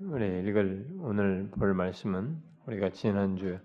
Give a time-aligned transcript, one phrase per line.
[0.00, 3.58] 우리 읽을 오늘 볼 말씀은 우리가 지난주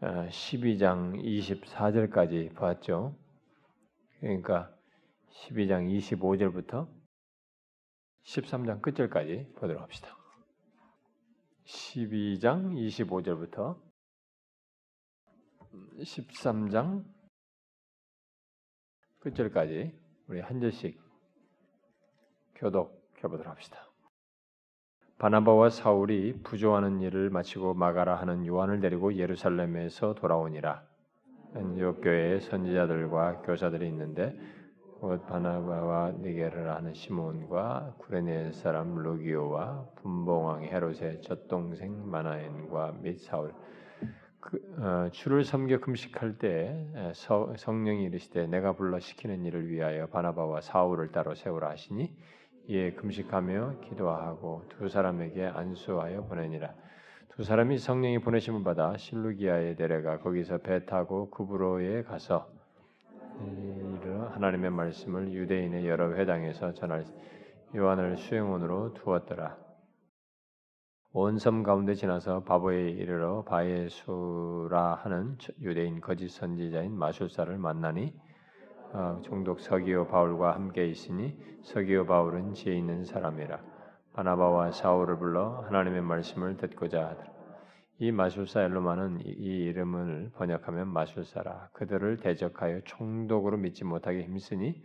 [0.00, 3.16] 12장 어, 24절까지 봤죠.
[4.20, 4.72] 그러니까
[5.30, 6.88] 12장 25절부터
[8.22, 10.16] 13장 끝절까지 보도록 합시다.
[11.64, 13.80] 12장 25절부터
[15.98, 17.04] 13장
[19.18, 19.92] 끝절까지
[20.28, 21.00] 우리 한 절씩
[22.54, 23.87] 교독해 보도록 합시다.
[25.18, 30.80] 바나바와 사울이 부조하는 일을 마치고 마가라 하는 요한을 데리고 예루살렘에서 돌아오니라.
[31.54, 34.38] 안디옥 교회에 선지자들과 교사들이 있는데
[35.00, 43.52] 곧 바나바와 니게르라 하는 시몬과 구레네 사람 루기오와 분봉왕 헤롯의 젖동생 마나엔과 및 사울
[44.38, 50.60] 그, 어, 주를 섬겨 금식할 때 서, 성령이 이르시되 내가 불러 시키는 일을 위하여 바나바와
[50.60, 52.14] 사울을 따로 세우라 하시니
[52.68, 56.74] 이에 금식하며 기도하고 두 사람에게 안수하여 보내니라.
[57.30, 62.46] 두 사람이 성령이 보내심을 받아 실루기아에 내려가 거기서 배 타고 구브로에 가서
[64.32, 67.06] 하나님의 말씀을 유대인의 여러 회당에서 전할
[67.74, 69.56] 요한을 수행원으로 두었더라.
[71.12, 78.12] 온 섬 가운데 지나서 바보에 이르러 바에수라 하는 유대인 거짓 선지자인 마술사를 만나니
[78.92, 83.60] 어, 종독 서기오 바울과 함께 있으니 서기오 바울은 지혜 있는 사람이라
[84.14, 87.38] 바나바와 사울을 불러 하나님의 말씀을 듣고자 하더라.
[87.98, 94.82] 이 마술사 엘로마는 이, 이 이름을 번역하면 마술사라 그들을 대적하여 총독으로 믿지 못하게 힘쓰니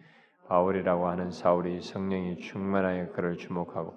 [0.48, 3.94] 바울이라고 하는 사울이 성령이 충만하여 그를 주목하고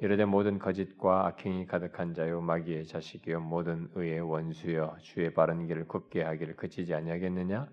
[0.00, 6.22] 이르되 모든 거짓과 악행이 가득한 자요 마귀의 자식이요 모든 의의 원수여 주의 바른 길을 굽게
[6.22, 7.66] 하기를 그치지 아니하겠느냐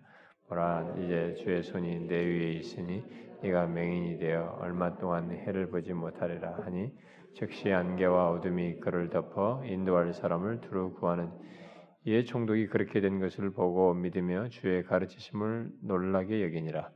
[0.47, 3.03] 보라 이제 주의 손이 내 위에 있으니
[3.41, 6.91] 네가 맹인이 되어 얼마 동안 해를 보지 못하리라 하니
[7.33, 11.29] 즉시 안개와 어둠이 그를 덮어 인도할 사람을 두루 구하는
[12.07, 16.91] 이에 총독이 그렇게 된 것을 보고 믿으며 주의 가르치심을 놀라게 여기니라.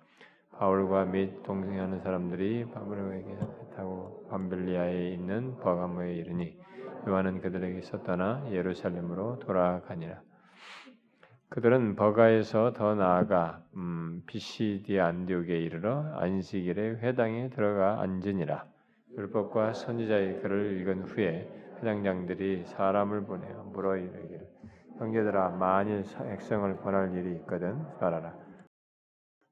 [0.51, 3.37] 바울과 및 동생하는 사람들이 바브로에게
[3.75, 6.55] 타고 밤빌리아에 있는 버가모에 이르니
[7.07, 10.21] 요한은 그들에게서 떠나 예루살렘으로 돌아가니라.
[11.49, 18.65] 그들은 버가에서 더 나아가 음, 비시디 안디옥에 이르러 안식일에 회당에 들어가 앉으니라.
[19.17, 24.47] 율법과 선지자의 글을 읽은 후에 회장장들이 사람을 보내어 물어 이르기를
[24.99, 28.31] 형제들아 만일 백성을 권할 일이 있거든 말하라.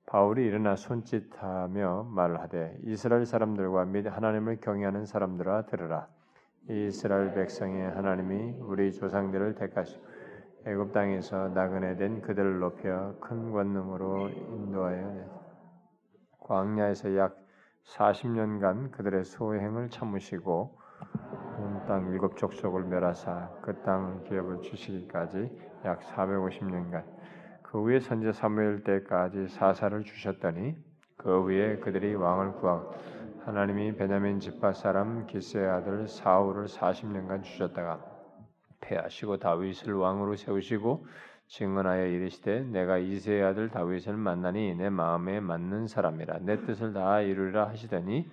[0.06, 6.08] 바울이 일어나 손짓하며 말하되 이스라엘 사람들과 및 하나님을 경외하는 사람들아 들으라.
[6.70, 10.17] 이스라엘 백성의 하나님이 우리 조상들을 택하시고
[10.68, 15.26] 애굽 땅에서 나그네 된 그들을 높여 큰 권능으로 인도하여
[16.42, 17.38] 광야에서 약
[17.86, 20.78] 40년간 그들의 소행을 참으시고
[21.60, 25.50] 온 땅 일곱 족속을 멸하사 그땅 기업을 주시기까지
[25.86, 27.06] 약 450년간
[27.64, 30.76] 그 후에 선제 사무엘 때까지 사사를 주셨더니
[31.16, 32.94] 그 후에 그들이 왕을 구하고
[33.46, 38.04] 하나님이 베냐민 집파 사람 기스의 아들 사울을 40년간 주셨다가
[38.88, 41.06] 패하시고 다윗을 왕으로 세우시고
[41.48, 46.40] 증언하여 이르시되 내가 이세의 아들 다윗을 만나니 내 마음에 맞는 사람이라.
[46.42, 48.30] 내 뜻을 다 이루리라 하시더니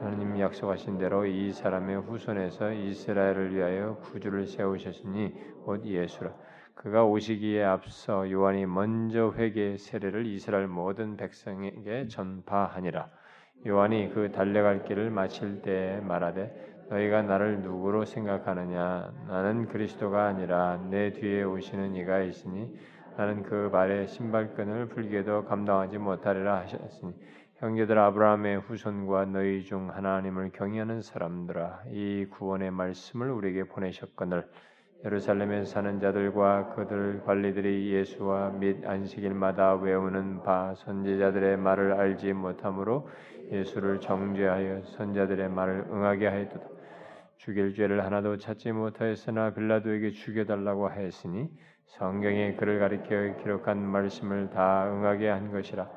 [0.00, 6.34] 하나님 약속하신 대로 이 사람의 후손에서 이스라엘을 위하여 구주를 세우셨으니 곧 예수라.
[6.74, 13.08] 그가 오시기에 앞서 요한이 먼저 회개의 세례를 이스라엘 모든 백성에게 전파하니라.
[13.66, 19.12] 요한이 그 달려갈 길을 마칠 때 말하되 너희가 나를 누구로 생각하느냐?
[19.28, 22.78] 나는 그리스도가 아니라 내 뒤에 오시는 이가 있으니
[23.16, 27.14] 나는 그 발의 신발끈을 풀게도 감당하지 못하리라 하셨으니
[27.56, 34.46] 형제들 아브라함의 후손과 너희 중 하나님을 경외하는 사람들아 이 구원의 말씀을 우리에게 보내셨거늘
[35.04, 43.08] 예루살렘에 사는 자들과 그들 관리들이 예수와 및 안식일마다 외우는 바 선지자들의 말을 알지 못하므로
[43.50, 46.75] 예수를 정죄하여 선자들의 말을 응하게 하였도다.
[47.46, 51.48] 죽일 죄를 하나도 찾지 못하였으나 빌라도에게 죽여달라고 하였으니
[51.84, 55.88] 성경에 그를 가리켜 기록한 말씀을 다 응하게 한 것이라.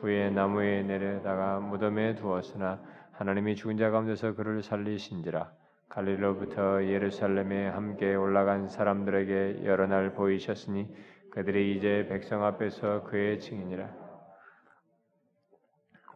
[0.00, 2.82] 후에 나무에 내려다가 무덤에 두었으나
[3.12, 5.52] 하나님이 죽은 자 가운데서 그를 살리신지라.
[5.90, 10.92] 갈릴로부터 예루살렘에 함께 올라간 사람들에게 여러 날 보이셨으니
[11.30, 13.88] 그들이 이제 백성 앞에서 그의 증인이라.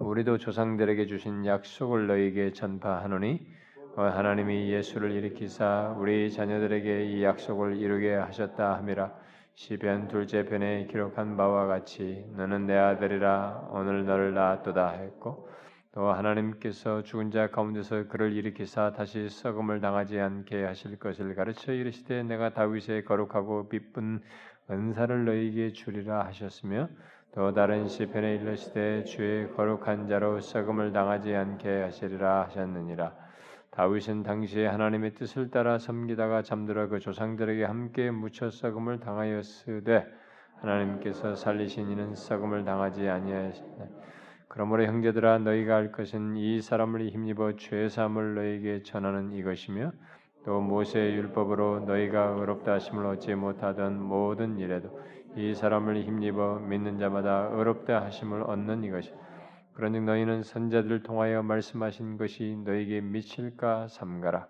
[0.00, 8.15] 우리도 조상들에게 주신 약속을 너희에게 전파하노니 어, 하나님이 예수를 일으키사 우리 자녀들에게 이 약속을 이루게
[8.15, 9.13] 하셨다 함이라
[9.55, 15.49] 시편 둘째 편에 기록한 바와 같이 너는 내 아들이라 오늘 너를 낳았도다 했고
[15.93, 22.23] 또 하나님께서 죽은 자 가운데서 그를 일으키사 다시 썩음을 당하지 않게 하실 것을 가르쳐 이르시되
[22.23, 24.23] 내가 다윗의 거룩하고 비쁜
[24.71, 26.89] 은사를 너희에게 주리라 하셨으며
[27.35, 33.19] 또 다른 시편에 일러시되 주의 거룩한 자로 썩음을 당하지 않게 하시리라 하셨느니라
[33.70, 40.06] 다윗은 당시에 하나님의 뜻을 따라 섬기다가 잠들어 그 조상들에게 함께 묻혀 썩음을 당하였으되
[40.56, 43.87] 하나님께서 살리신 이는 썩음을 당하지 아니하시나
[44.49, 49.93] 그러므로 형제들아 너희가 할 것은 이 사람을 힘입어 죄 사함을 너희에게 전하는 이것이며
[50.44, 55.00] 또 모세의 율법으로 너희가 의롭다 하심을 얻지 못하던 모든 일에도
[55.37, 59.12] 이 사람을 힘입어 믿는 자마다 의롭다 하심을 얻는 이것이
[59.75, 64.49] 그런즉 너희는 선자들을 통하여 말씀하신 것이 너희에게 미칠까 삼가라.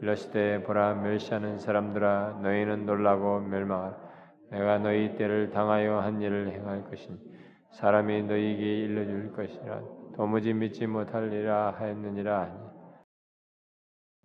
[0.00, 3.96] 이러시되 보라 멸시하는 사람들아 너희는 놀라고 멸망하라.
[4.50, 7.18] 내가 너희 때를 당하여 한 일을 행할 것이니
[7.72, 9.98] 사람이 너희에게 일러줄 것이라.
[10.18, 12.52] 도무지 믿지 못할리라 하였느니라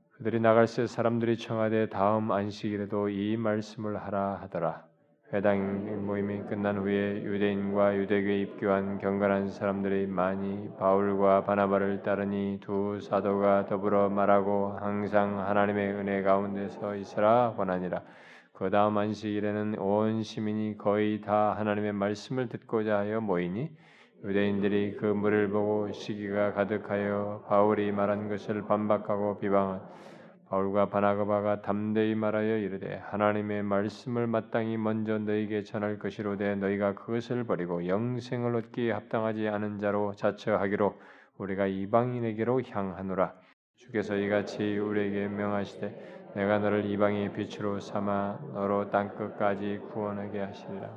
[0.09, 4.87] 그들이 나갈 새 사람들이 청하되 다음 안식일에도 이 말씀을 하라 하더라
[5.31, 13.65] 회당 모임이 끝난 후에 유대인과 유대교에 입교한 경건한 사람들이 많이 바울과 바나바를 따르니 두 사도가
[13.65, 18.01] 더불어 말하고 항상 하나님의 은혜 가운데서 있으라 권하니라.
[18.51, 23.71] 그 다음 안식일에는 온 시민이 거의 다 하나님의 말씀을 듣고자 하여 모이니
[24.23, 29.81] 유대인들이 그 물을 보고 시기가 가득하여 바울이 말한 것을 반박하고 비방한
[30.53, 37.88] 바울과 바나바가 담대히 말하여 이르되 하나님의 말씀을 마땅히 먼저 너희에게 전할 것이로되 너희가 그것을 버리고
[37.88, 40.94] 영생을 얻기에 합당하지 않은 자로 자처하기로
[41.39, 43.33] 우리가 이방인에게로 향하노라.
[43.77, 50.95] 주께서 이같이 우리에게 명하시되 내가 너를 이방의 빛으로 삼아 너로 땅 끝까지 구원하게 하시리라.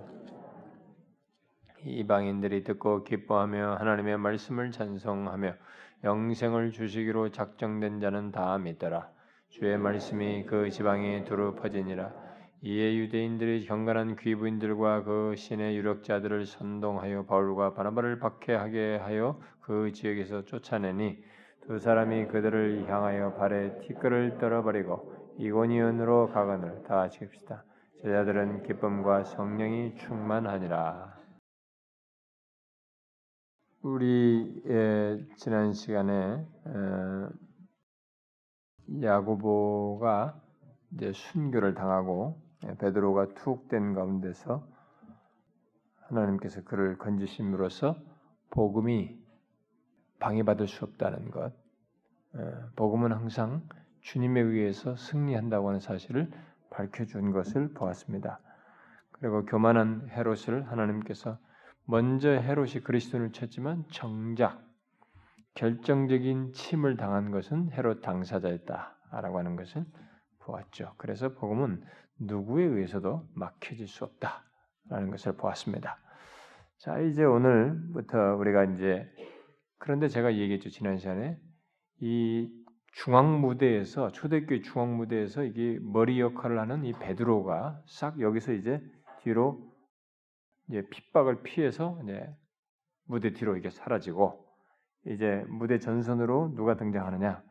[1.82, 5.54] 이방인들이 듣고 기뻐하며 하나님의 말씀을 찬송하며
[6.04, 9.15] 영생을 주시기로 작정된 자는 다 믿더라
[9.48, 12.12] 주의 말씀이 그 지방에 두루 퍼지니라.
[12.62, 21.22] 이에 유대인들이 경건한 귀부인들과 그 신의 유력자들을 선동하여 바울과 바나바를 박해하게 하여 그 지역에서 쫓아내니
[21.66, 27.64] 두 사람이 그들을 향하여 발에 티끌을 떨어버리고 이고니온으로 가거늘 다 지읍시다.
[28.02, 31.16] 제자들은 기쁨과 성령이 충만하니라.
[33.82, 34.62] 우리
[35.36, 36.44] 지난 시간에
[39.02, 40.40] 야고보가
[40.92, 44.66] 이제 순교를 당하고 예, 베드로가 투옥된 가운데서
[46.02, 47.96] 하나님께서 그를 건지심으로써
[48.50, 49.18] 복음이
[50.18, 51.52] 방해받을 수 없다는 것.
[52.36, 53.68] 예, 복음은 항상
[54.00, 56.30] 주님에 의해서 승리한다고 하는 사실을
[56.70, 58.40] 밝혀준 것을 보았습니다.
[59.12, 61.38] 그리고 교만한 헤롯을 하나님께서
[61.84, 64.65] 먼저 헤롯이 그리스도를 쳤지만 정작
[65.56, 69.84] 결정적인 침을 당한 것은 헤롯 당사자였다라고 하는 것을
[70.40, 70.94] 보았죠.
[70.98, 71.82] 그래서 복음은
[72.20, 75.98] 누구에 의해서도 막혀질 수 없다라는 것을 보았습니다.
[76.78, 79.10] 자, 이제 오늘부터 우리가 이제
[79.78, 81.38] 그런데 제가 얘기했죠 지난 시간에
[82.00, 82.50] 이
[82.92, 88.82] 중앙 무대에서 초대교회 중앙 무대에서 이게 머리 역할을 하는 이 베드로가 싹 여기서 이제
[89.20, 89.72] 뒤로
[90.68, 92.26] 이제 핍박을 피해서 이제
[93.04, 94.45] 무대 뒤로 이게 사라지고
[95.06, 97.42] 이제 무대 전선으로 누가 등장하느냐?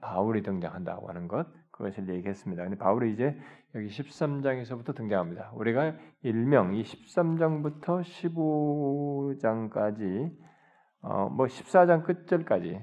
[0.00, 2.62] 바울이 등장한다고 하는 것 그것을 얘기했습니다.
[2.62, 3.36] 근데 바울이 이제
[3.74, 5.50] 여기 13장에서부터 등장합니다.
[5.54, 8.02] 우리가 일명 이 13장부터
[9.40, 10.32] 15장까지
[11.02, 12.80] 어, 뭐 14장 끝절까지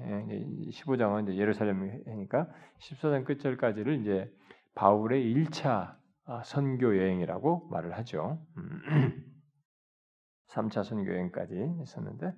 [0.70, 2.48] 15장은 예, 이제 예루살렘이니까
[2.78, 4.30] 14장 끝절까지를 이제
[4.74, 5.96] 바울의 1차
[6.26, 8.38] 아, 선교 여행이라고 말을 하죠.
[10.50, 12.32] 3차 선교 여행까지 있었는데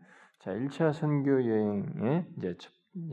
[0.45, 2.55] 자, 1차 선교 여행의 이제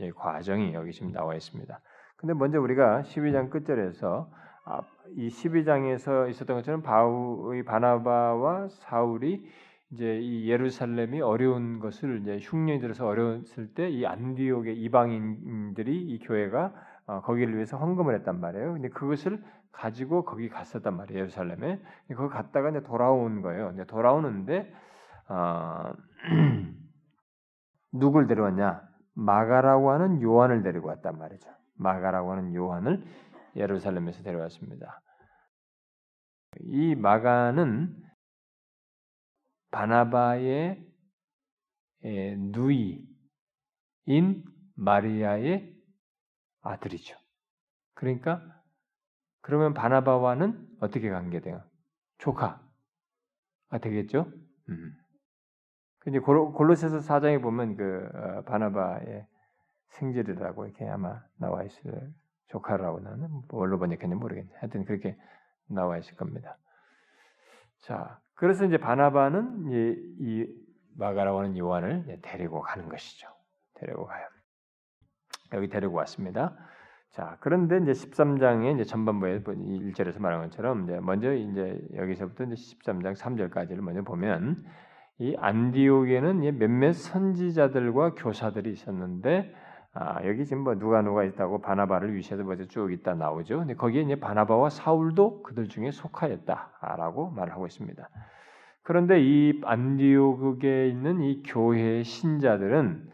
[0.00, 1.80] 예, 과정이 여기 지금 나와 있습니다.
[2.18, 4.30] 근데 먼저 우리가 12장 끝절에서
[4.66, 4.82] 아,
[5.16, 9.46] 이 12장에서 있었던 것처럼 바울, 바나바와 사울이
[9.92, 16.74] 이제 이 예루살렘이 어려운 것을 이제 흉년이 들어서 어려웠을 때 이 안디옥의 이방인들이 이 교회가
[17.06, 18.74] 어, 거기를 위해서 헌금을 했단 말이에요.
[18.74, 21.20] 근데 그것을 가지고 거기 갔었단 말이에요.
[21.20, 21.80] 예루살렘에.
[22.14, 23.70] 거기 갔다가 이제 돌아온 거예요.
[23.72, 24.70] 이제 돌아오는데
[25.30, 25.94] 어,
[27.92, 28.88] 누굴 데려왔냐?
[29.14, 31.50] 마가라고 하는 요한을 데리고 왔단 말이죠.
[31.74, 33.04] 마가라고 하는 요한을
[33.56, 35.00] 예루살렘에서 데려왔습니다.
[36.60, 38.02] 이 마가는
[39.70, 40.86] 바나바의
[42.52, 42.84] 누이인
[44.74, 45.74] 마리아의
[46.62, 47.16] 아들이죠.
[47.94, 48.42] 그러니까
[49.40, 51.62] 그러면 바나바와는 어떻게 관계돼요?
[52.18, 52.60] 조카가
[53.80, 54.32] 되겠죠.
[54.68, 55.01] 음.
[56.02, 59.24] 근데 골로새서 4장에 보면 그 어, 바나바의
[59.90, 62.12] 승질이라고 이렇게 아마 나와 있을
[62.48, 64.50] 조카라고 나는 뭘로 번역했는지 모르겠네.
[64.58, 65.16] 하여튼 그렇게
[65.68, 66.58] 나와 있을 겁니다.
[67.80, 70.62] 자, 그래서 이제 바나바는 이, 이
[70.96, 73.28] 마가라고 하는 요한을 데리고 가는 것이죠.
[73.74, 74.26] 데리고 가요.
[75.52, 76.56] 여기 데리고 왔습니다.
[77.10, 83.14] 자, 그런데 이제 13장의 이제 전반부에 1절에서 말한 것처럼 이제 먼저 이제 여기서부터 이제 13장
[83.14, 84.64] 3절까지를 먼저 보면
[85.18, 89.54] 이 안디옥에는 몇몇 선지자들과 교사들이 있었는데
[89.94, 93.58] 아, 여기 지금 뭐 누가 누가 있다고 바나바를 위시해서 먼저 쭉 있다 나오죠.
[93.58, 98.08] 근데 거기에 이제 바나바와 사울도 그들 중에 속하였다라고 말을 하고 있습니다.
[98.82, 103.10] 그런데 이 안디옥에 있는 이 교회의 신자들은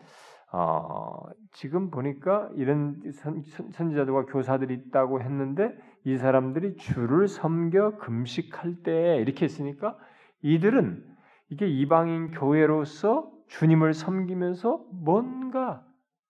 [0.52, 5.74] 어, 지금 보니까 이런 선, 선지자들과 교사들이 있다고 했는데
[6.04, 9.98] 이 사람들이 주를 섬겨 금식할 때 이렇게 했으니까
[10.42, 11.04] 이들은
[11.50, 15.84] 이게 이방인 교회로서 주님을 섬기면서 뭔가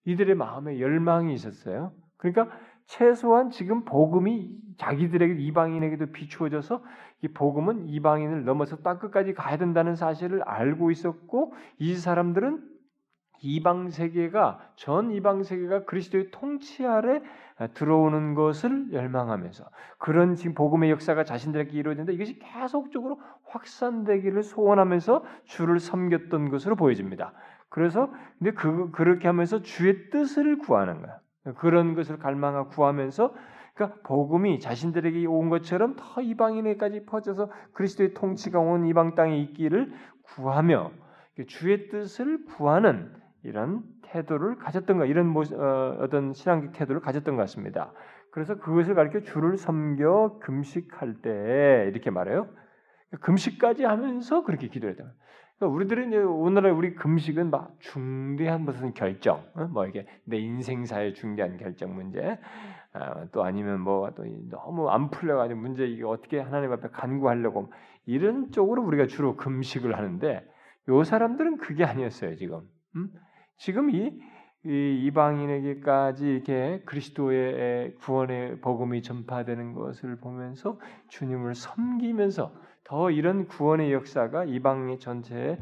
[0.04, 1.92] 이들의 마음에 열망이 있었어요.
[2.16, 2.48] 그러니까
[2.87, 6.82] 최소한 지금 복음이 자기들에게 이방인에게도 비추어져서
[7.22, 12.62] 이 복음은 이방인을 넘어서 땅 끝까지 가야 된다는 사실을 알고 있었고 이 사람들은
[13.40, 17.23] 이방 세계가 전 이방 세계가 그리스도의 통치 아래
[17.75, 19.64] 들어오는 것을 열망하면서
[19.99, 27.33] 그런 지금 복음의 역사가 자신들에게 이루어진다 이것이 계속적으로 확산되기를 소원하면서 주를 섬겼던 것으로 보여집니다.
[27.68, 31.18] 그래서 근데 그 그렇게 하면서 주의 뜻을 구하는 거야.
[31.57, 33.35] 그런 것을 갈망하고 구하면서
[33.75, 39.92] 그러니까 복음이 자신들에게 온 것처럼 더 이방인에까지 퍼져서 그리스도의 통치가 온 이방 땅에 있기를
[40.23, 40.90] 구하며
[41.47, 43.12] 주의 뜻을 구하는
[43.45, 47.92] 이런 태도를 가졌던 거, 이런 어, 어떤 신앙적 태도를 가졌던 것 같습니다.
[48.30, 52.49] 그래서 그것을 가르쳐 주를 섬겨 금식할 때 이렇게 말해요.
[53.21, 55.02] 금식까지 하면서 그렇게 기도했다.
[55.59, 59.64] 그러니까 우리들은 이제 오늘날 우리 금식은 막 중대한 무슨 결정, 어?
[59.64, 62.38] 뭐 이게 내 인생사의 중대한 결정 문제,
[62.92, 67.73] 아, 또 아니면 뭐 또 너무 안 풀려가지고 문제 이게 어떻게 하나님 앞에 간구하려고
[68.07, 70.47] 이런 쪽으로 우리가 주로 금식을 하는데
[70.88, 72.61] 요 사람들은 그게 아니었어요 지금.
[72.97, 73.11] 음?
[73.59, 74.12] 지금 이,
[74.65, 84.45] 이 이방인에게까지 이렇게 그리스도의 구원의 복음이 전파되는 것을 보면서 주님을 섬기면서 더 이런 구원의 역사가
[84.45, 85.59] 이방 전체에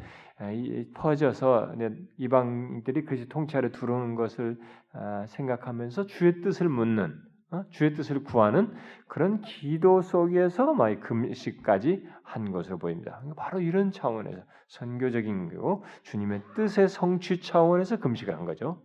[0.94, 1.74] 퍼져서
[2.18, 4.60] 이방들이 그리스도 통치하러 들어오는 것을
[4.92, 7.25] 아, 생각하면서 주의 뜻을 묻는 어?
[7.70, 8.74] 주의 뜻을 구하는
[9.06, 13.22] 그런 기도 속에서 막 금식까지 한 것으로 보입니다.
[13.36, 18.82] 바로 이런 차원에서 선교적인 거 주님의 뜻의 성취 차원에서 금식을 한 거죠.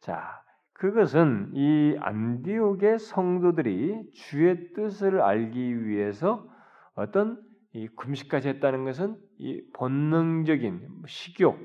[0.00, 6.48] 자, 그것은 이 안디옥의 성도들이 주의 뜻을 알기 위해서
[6.94, 7.40] 어떤
[7.72, 11.58] 이 금식까지 했다는 것은 이 본능적인 식욕,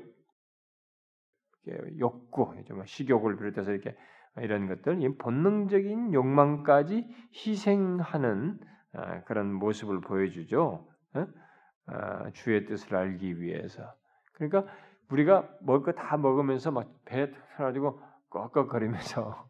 [1.98, 3.96] 욕구, 식욕을 비롯해서 이렇게
[4.36, 8.58] 이런 것들, 이 본능적인 욕망까지 희생하는
[8.92, 10.86] 아, 그런 모습을 보여주죠.
[11.14, 11.26] 어?
[11.86, 13.94] 아, 주의 뜻을 알기 위해서.
[14.34, 14.64] 그러니까
[15.10, 18.00] 우리가 먹을 거 다 먹으면서 막 배에 가지고
[18.30, 19.46] 꺽꺽거리면서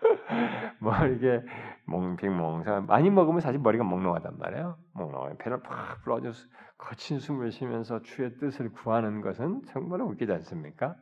[0.80, 1.42] 뭐 이게
[1.86, 4.76] 몽팽몽상 많이 먹으면 사실 머리가 몽롱하단 말이에요.
[4.94, 6.46] 몽롱해 배를 팍 불어줘서
[6.78, 10.96] 거친 숨을 쉬면서 주의 뜻을 구하는 것은 정말 웃기지 않습니까?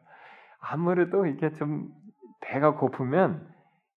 [0.60, 1.90] 아무래도 이렇게 좀
[2.40, 3.52] 배가 고프면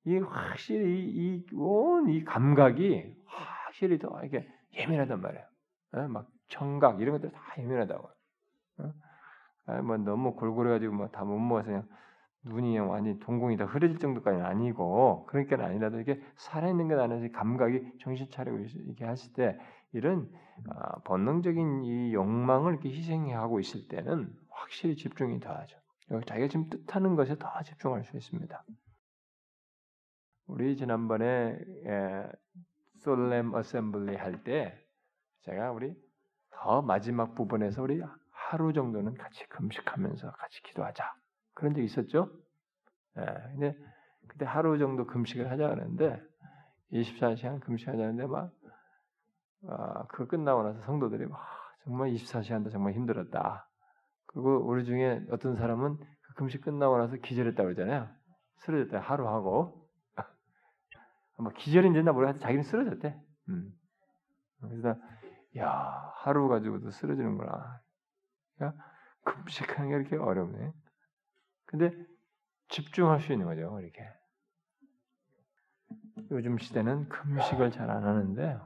[0.06, 5.46] 이 확실히 이온이 감각이 확실히 더 이게 예민하단 말이에요.
[5.94, 6.08] 어?
[6.08, 8.08] 막 청각 이런 것들 다 예민하다고.
[8.80, 8.94] 어?
[9.68, 11.88] 아, 뭐 너무 골골해가지고 뭐 다 못 먹어서 그냥
[12.46, 18.30] 눈이 완전히 동공이 다 흐려질 정도까지는 아니고 그러니까 아니라도 이게 살아있는 것 안에서 감각이 정신
[18.32, 19.60] 차리고 이렇게 했을 때
[19.94, 20.32] 이런
[20.70, 25.78] 아, 본능적인 이 욕망을 이렇게 희생하고 있을 때는 확실히 집중이 더하죠.
[26.20, 28.64] 자기가 지금 뜻하는 것에 더 집중할 수 있습니다.
[30.48, 31.58] 우리 지난번에
[32.98, 34.78] 솔렘 어셈블리 할 때
[35.42, 35.96] 제가 우리
[36.52, 38.02] 더 마지막 부분에서 우리
[38.32, 41.14] 하루 정도는 같이 금식하면서 같이 기도하자
[41.54, 42.30] 그런 적 있었죠?
[43.18, 43.76] 예, 근데
[44.28, 46.22] 그때 하루 정도 금식을 하자 그러는데
[46.92, 48.52] 24시간 금식하자는데 막
[49.68, 51.40] 아, 그거 끝나고 나서 성도들이 막
[51.84, 53.68] 정말 24시간도 정말 힘들었다.
[54.34, 58.10] 그리고 우리 중에 어떤 사람은 그 금식 끝나고 나서 기절했다고 그러잖아요.
[58.60, 59.90] 쓰러졌다 하루 하고
[61.40, 63.20] 뭐 기절인지나 모르겠는데 자기는 쓰러졌대.
[63.50, 63.74] 음.
[64.62, 64.96] 그래서
[65.58, 67.82] 야 하루 가지고도 쓰러지는구나.
[68.56, 68.84] 그러니까
[69.24, 70.74] 금식하는 게 이렇게 어렵네.
[71.66, 71.92] 근데
[72.70, 73.80] 집중할 수 있는 거죠.
[73.82, 74.08] 이렇게.
[76.32, 78.58] 요즘 시대는 금식을 잘 안 하는데,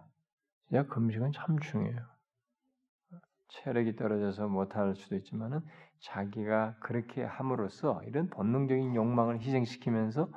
[0.73, 2.05] 야 금식은 참 중요해요.
[3.49, 5.61] 체력이 떨어져서 못할 수도 있지만은
[6.01, 10.29] 자기가 그렇게 함으로써 이런 본능적인 욕망을 희생시키면서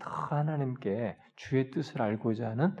[0.00, 2.74] 더 하나님께 주의 뜻을 알고자 하는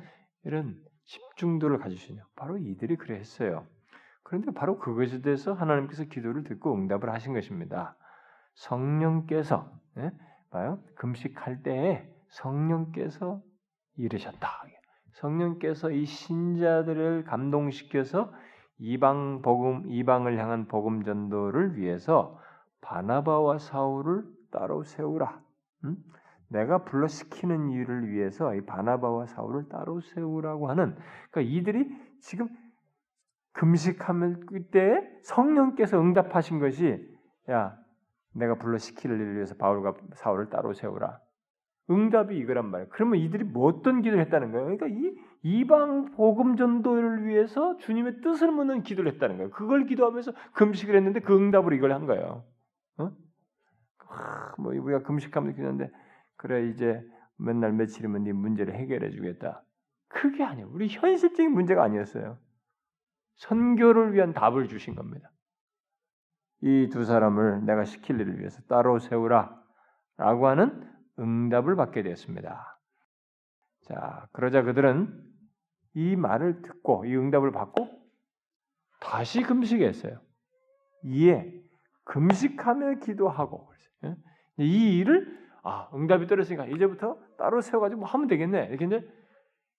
[0.44, 3.66] 이런 집중도를 가질 수 있는 바로 이들이 그래 했어요.
[4.24, 7.96] 그런데 바로 그것에 대해서 하나님께서 기도를 듣고 응답을 하신 것입니다.
[8.54, 10.10] 성령께서 예?
[10.50, 13.40] 봐요 금식할 때에 성령께서
[13.96, 14.64] 이르셨다.
[15.12, 18.32] 성령께서 이 신자들을 감동시켜서
[18.78, 22.38] 이방 복음 이방을 향한 복음 전도를 위해서
[22.82, 25.40] 바나바와 사울을 따로 세우라.
[25.84, 25.96] 음?
[26.48, 30.96] 내가 불러 시키는 일을 위해서 이 바나바와 사울을 따로 세우라고 하는
[31.30, 31.90] 그러니까 이들이
[32.20, 32.48] 지금
[33.52, 37.04] 금식하면 그때 성령께서 응답하신 것이
[37.50, 37.76] 야
[38.34, 41.18] 내가 불러 시키는 일을 위해서 바울과 사울을 따로 세우라.
[41.88, 42.90] 응답이 이거란 말이에요.
[42.90, 44.76] 그러면 이들이 뭐 어떤 기도를 했다는 거예요?
[44.76, 49.50] 그러니까 이 이방 복음 전도를 위해서 주님의 뜻을 묻는 기도를 했다는 거예요.
[49.52, 52.44] 그걸 기도하면서 금식을 했는데 그 응답으로 이걸 한 거예요.
[52.98, 53.12] 어?
[54.08, 55.92] 아, 뭐 우리가 금식하면 기도하는데
[56.36, 57.00] 그래 이제
[57.36, 59.62] 맨날 며칠이면 네 문제를 해결해 주겠다.
[60.08, 60.68] 그게 아니에요.
[60.72, 62.38] 우리 현실적인 문제가 아니었어요.
[63.36, 65.30] 선교를 위한 답을 주신 겁니다.
[66.62, 69.62] 이 두 사람을 내가 시킬 일을 위해서 따로 세우라
[70.16, 72.80] 라고 하는 응답을 받게 되었습니다.
[73.82, 75.25] 자, 그러자 그들은
[75.96, 77.88] 이 말을 듣고 이 응답을 받고
[79.00, 80.20] 다시 금식했어요.
[81.04, 81.54] 이에
[82.04, 83.72] 금식하며 기도하고
[84.04, 84.14] 예?
[84.58, 89.08] 이 일을 아 응답이 떨어지니까 이제부터 따로 세워가지고 뭐 하면 되겠네 이렇게 이제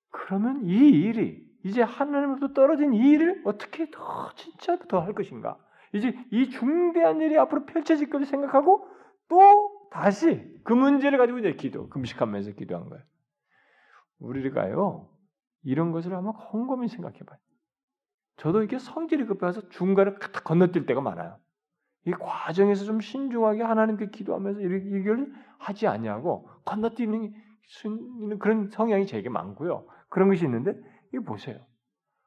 [0.10, 5.58] 그러면 이 일이 이제 하나님으로부터 떨어진 이 일을 어떻게 더 진짜 더 할 것인가
[5.94, 8.88] 이제 이 중대한 일이 앞으로 펼쳐질 것을 생각하고
[9.30, 13.04] 또 다시 그 문제를 가지고 이제 기도 금식하면서 기도한 거예요.
[14.20, 15.10] 우리가요
[15.68, 17.38] 이런 것을 한번 곰곰이 생각해 봐요.
[18.38, 21.38] 저도 이게 성질이 급해서 중간에 건너뛸 때가 많아요.
[22.06, 27.34] 이 과정에서 좀 신중하게 하나님께 기도하면서 이걸 하지 않냐고 건너뛰는
[28.40, 29.86] 그런 성향이 제게 많고요.
[30.08, 30.74] 그런 것이 있는데
[31.14, 31.60] 이거 보세요.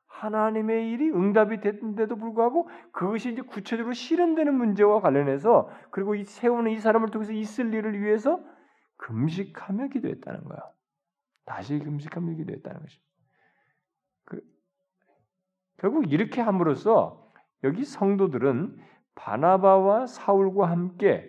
[0.07, 6.79] 하나님의 일이 응답이 됐는데도 불구하고 그것이 이제 구체적으로 실현되는 문제와 관련해서 그리고 이 세우는 이
[6.79, 8.39] 사람을 통해서 있을 일을 위해서
[8.99, 10.61] 금식하며 기도했다는 거야.
[11.47, 13.10] 다시 금식하며 기도했다는 것입니다.
[15.81, 17.27] 그, 결국 이렇게 함으로써
[17.65, 18.77] 여기 성도들은
[19.15, 21.27] 바나바와 사울과 함께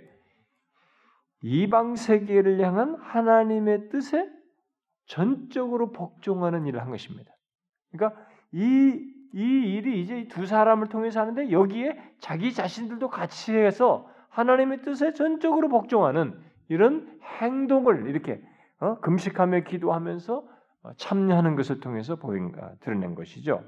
[1.42, 4.30] 이방 세계를 향한 하나님의 뜻에
[5.06, 7.32] 전적으로 복종하는 일을 한 것입니다.
[7.92, 8.60] 그러니까 이,
[9.34, 15.70] 이 일이 이제 두 사람을 통해서 하는데 여기에 자기 자신들도 같이 해서 하나님의 뜻에 전적으로
[15.70, 16.38] 복종하는
[16.70, 18.42] 이런 행동을 이렇게
[18.80, 19.00] 어?
[19.00, 20.44] 금식하며 기도하면서
[20.98, 23.64] 참여하는 것을 통해서 보인 드러낸 것이죠.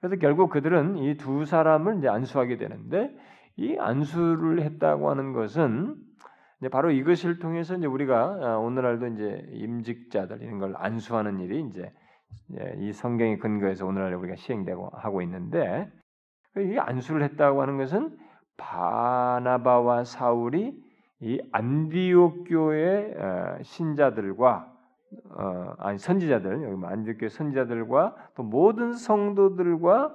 [0.00, 3.10] 그래서 결국 그들은 이 두 사람을 이제 안수하게 되는데
[3.56, 5.96] 이 안수를 했다고 하는 것은
[6.60, 11.92] 이제 바로 이것을 통해서 이제 우리가 아, 오늘날도 이제 임직자들 이런 걸 안수하는 일이 이제
[12.78, 15.90] 이 성경의 근거에서 오늘날 우리가 시행되고 하고 있는데
[16.56, 18.16] 이 안수를 했다고 하는 것은
[18.56, 20.74] 바나바와 사울이
[21.20, 24.75] 이 안디옥 교의 어, 신자들과
[25.30, 30.14] 어, 아니 선지자들 여기 뭐 안디옥 교회 선지자들과 또 모든 성도들과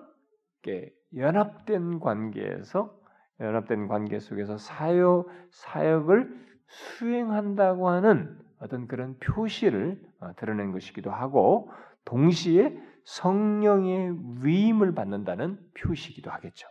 [1.15, 2.97] 연합된 관계에서
[3.39, 6.32] 연합된 관계 속에서 사역 사역을
[6.67, 11.71] 수행한다고 하는 어떤 그런 표시를 어, 드러낸 것이기도 하고
[12.06, 16.67] 동시에 성령의 위임을 받는다는 표시기도 하겠죠.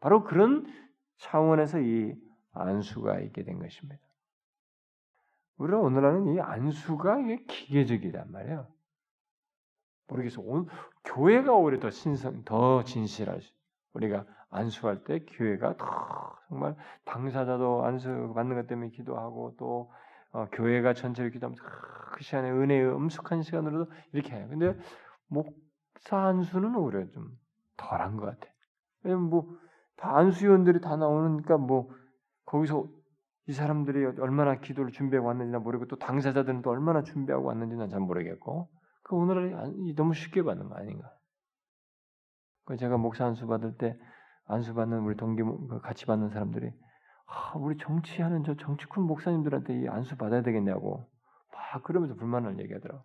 [0.00, 0.66] 바로 그런
[1.18, 2.14] 차원에서 이
[2.52, 4.02] 안수가 있게 된 것입니다.
[5.58, 8.66] 우리가 오늘날은 이 안수가 이게 기계적이란 말이에요.
[10.08, 10.40] 모르겠어.
[10.42, 10.66] 오
[11.04, 13.54] 교회가 오히려 더 신성, 더 진실하지.
[13.94, 19.92] 우리가 안수할 때 교회가 더 정말 당사자도 안수 받는 것 때문에 기도하고 또
[20.32, 21.62] 어, 교회가 전체를 기도하면서
[22.12, 24.46] 그 시간에 은혜의 엄숙한 시간으로도 이렇게 해요.
[24.50, 24.76] 근데
[25.28, 27.30] 목사 안수는 오히려 좀
[27.76, 28.52] 덜한 것 같아.
[29.02, 29.64] 왜냐면 뭐
[29.96, 31.90] 다 안수위원들이 다 나오니까 뭐
[32.44, 32.86] 거기서
[33.46, 38.70] 이 사람들이 얼마나 기도를 준비하고 왔는지나 모르고 또 당사자들은 또 얼마나 준비하고 왔는지는 잘 모르겠고
[39.02, 41.12] 그 오늘은 너무 쉽게 받는 거 아닌가?
[42.64, 43.98] 그 제가 목사 안수 받을 때
[44.46, 46.72] 안수 받는 우리 동기 그 같이 받는 사람들이
[47.26, 51.06] 아, 우리 정치하는 저 정치꾼 목사님들한테 이 안수 받아야 되겠냐고
[51.52, 53.04] 막 그러면서 불만을 얘기하더라고.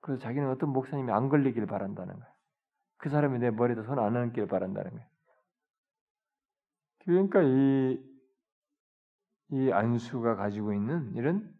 [0.00, 2.28] 그래서 자기는 어떤 목사님이 안 걸리길 바란다는 거야.
[2.98, 5.06] 그 사람이 내 머리에다 손 안 얹길 바란다는 거야.
[7.04, 7.98] 그러니까 이,
[9.52, 11.52] 이 안수가 가지고 있는 이런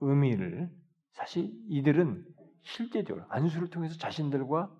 [0.00, 0.70] 의미를
[1.12, 2.24] 사실 이들은
[2.62, 4.70] 실제적으로 안수를 통해서 자신들과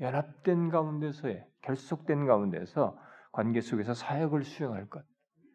[0.00, 2.98] 연합된 가운데서의 결속된 가운데서
[3.30, 5.04] 관계 속에서 사역을 수행할 것.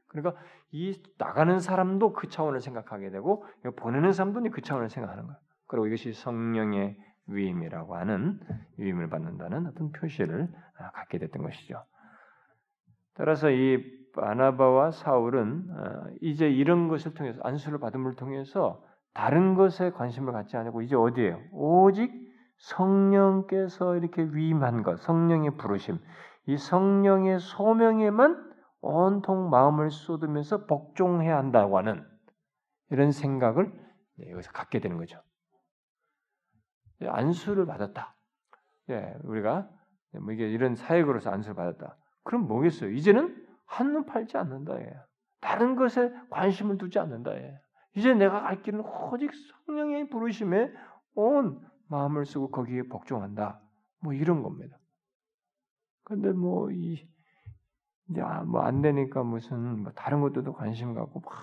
[0.08, 0.42] 그러니까
[0.72, 5.38] 이 나가는 사람도 그 차원을 생각하게 되고 보내는 사람도 그 차원을 생각하는 거예요.
[5.68, 8.40] 그리고 이것이 성령의 위임이라고 하는
[8.78, 11.84] 위임을 받는다는 어떤 표시를 아, 갖게 됐던 것이죠.
[13.16, 20.34] 따라서 이 바나바와 사울은 어, 이제 이런 것을 통해서 안수를 받음을 통해서 다른 것에 관심을
[20.34, 21.40] 갖지 않고 이제 어디에요?
[21.52, 22.12] 오직
[22.58, 26.00] 성령께서 이렇게 위임한 것, 성령의 부르심,
[26.48, 28.48] 이 성령의 소명에만
[28.82, 32.06] 온통 마음을 쏟으면서 복종해야 한다고 하는
[32.90, 33.72] 이런 생각을
[34.30, 35.22] 여기서 갖게 되는 거죠.
[37.06, 38.16] 안수를 받았다.
[38.90, 39.70] 예, 우리가
[40.22, 41.98] 뭐 이게 이런 사역으로서 안수를 받았다.
[42.24, 42.90] 그럼 뭐겠어요?
[42.92, 44.80] 이제는 한눈 팔지 않는다.
[44.82, 44.94] 예.
[45.40, 47.36] 다른 것에 관심을 두지 않는다.
[47.36, 47.60] 예.
[47.96, 49.32] 이제 내가 갈 길은 오직
[49.66, 50.72] 성령의 부르심에
[51.16, 53.62] 온 마음을 쓰고 거기에 복종한다.
[54.02, 54.78] 뭐 이런 겁니다.
[56.04, 57.08] 근데 뭐 이
[58.10, 61.34] 이제 아, 뭐안 되니까 무슨 뭐 다른 것들도 관심 갖고 막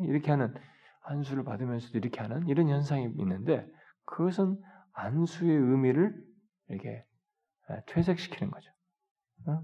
[0.00, 0.54] 이렇게 하는
[1.02, 3.66] 안수를 받으면서도 이렇게 하는 이런 현상이 있는데
[4.04, 4.60] 그것은
[4.92, 6.14] 안수의 의미를
[6.68, 7.04] 이렇게
[7.86, 8.70] 퇴색시키는 거죠.
[9.46, 9.62] 어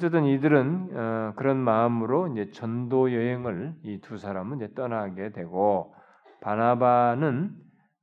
[0.00, 5.94] 쨌든 이들은 어, 그런 마음으로 이제 전도 여행을 이 두 사람은 이제 떠나게 되고
[6.40, 7.50] 바나바는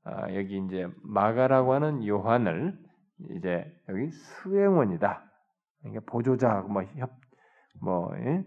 [0.06, 2.78] 어, 여기 이제 마가라고 하는 요한을
[3.38, 5.24] 이제 여기 수행원이다.
[5.82, 7.12] 그러니까 보조자 뭐 협,
[7.82, 8.44] 뭐, 예?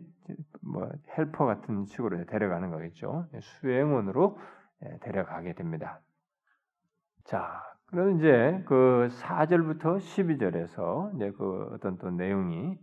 [0.63, 3.27] 뭐 헬퍼 같은 식으로 데려가는 거겠죠.
[3.41, 4.39] 수행원으로
[4.85, 6.01] 예, 데려가게 됩니다.
[7.25, 12.79] 자, 그럼 이제 그 4절부터 12절에서 이제 그 어떤 또 내용이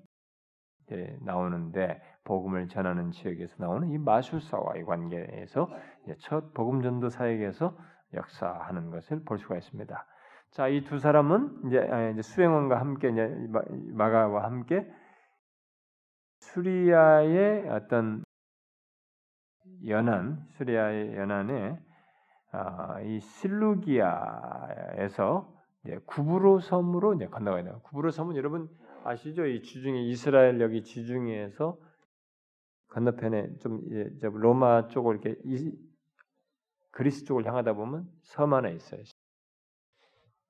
[1.21, 5.69] 나오는데 복음을 전하는 지역에서 나오는 이 마술사와의 관계에서
[6.19, 7.75] 첫 복음 전도 사역에서
[8.13, 10.05] 역사하는 것을 볼 수가 있습니다.
[10.51, 13.33] 자, 이 두 사람은 아, 이제 수행원과 함께 이제
[13.93, 14.85] 마가와 함께
[16.39, 18.23] 수리아의 어떤
[19.87, 21.79] 연안, 수리아의 연안에
[22.51, 24.11] 아, 이 실루기아에서
[26.05, 27.79] 구브로 섬으로 이제 건너가야 돼요.
[27.83, 28.67] 구브로 섬은 여러분
[29.03, 29.45] 아시죠?
[29.45, 31.77] 이 지중해 이스라엘 여기 지중해에서
[32.89, 35.73] 건너편에 좀 이제 로마 쪽을 이렇게 이,
[36.91, 39.01] 그리스 쪽을 향하다 보면 섬 하나 있어요.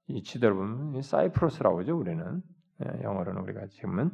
[0.07, 1.97] 이 지도를 보면 사이프러스라고 그러죠.
[1.97, 2.41] 우리는
[2.83, 4.11] 예, 영어로는 우리가 지금은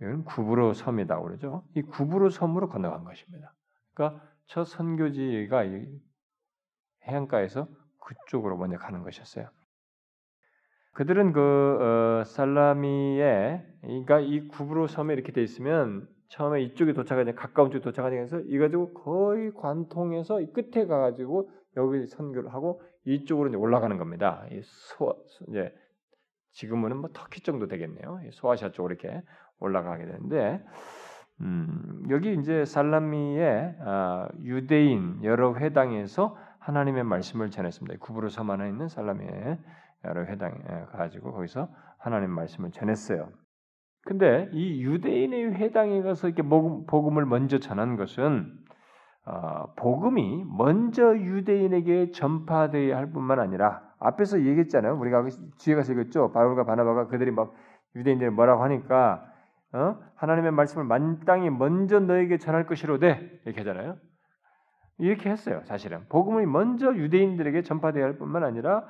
[0.00, 1.66] 이건 구브로 섬이다 그러죠.
[1.74, 3.52] 이 구브로 섬으로 건너간 것입니다.
[3.94, 5.64] 그러니까 첫 선교지가
[7.04, 9.50] 해안가에서 그쪽으로 먼저 가는 것이었어요.
[10.96, 11.40] 그들은 그
[11.78, 18.40] 어, 살라미에 그러니까 이 구브로 섬에 이렇게 돼 있으면 처음에 이쪽에 도착하니 가까운 쪽에 도착하면서
[18.46, 24.46] 이 가지고 거의 관통해서 이 끝에 가가지고 여기 선교를 하고 이쪽으로 이제 올라가는 겁니다.
[24.50, 25.70] 이 소, 이제
[26.52, 28.18] 지금은 뭐 터키 정도 되겠네요.
[28.32, 29.22] 소아시아 쪽으로 이렇게
[29.60, 30.64] 올라가게 되는데
[31.42, 37.98] 음, 여기 이제 살라미의 아, 유대인 여러 회당에서 하나님의 말씀을 전했습니다.
[38.00, 39.58] 구부로 섬 안에 있는 살라미의 여러
[40.14, 40.54] 회당에
[40.92, 43.28] 가지고 거기서 하나님 말씀을 전했어요.
[44.04, 48.52] 근데 이 유대인의 회당에 가서 이렇게 복음을 먼저 전한 것은
[49.26, 54.96] 어, 복음이 먼저 유대인에게 전파되어야 할 뿐만 아니라 앞에서 얘기했잖아요.
[54.96, 55.24] 우리가
[55.58, 56.30] 뒤에 가서 읽었죠.
[56.30, 57.52] 바울과 바나바가 그들이 막
[57.96, 59.24] 유대인들 뭐라고 하니까
[59.72, 59.98] 어?
[60.14, 63.96] 하나님의 말씀을 만땅히 먼저 너에게 전할 것이로되 이렇게 하잖아요.
[64.98, 65.62] 이렇게 했어요.
[65.64, 68.86] 사실은 복음이 먼저 유대인들에게 전파되어야 할 뿐만 아니라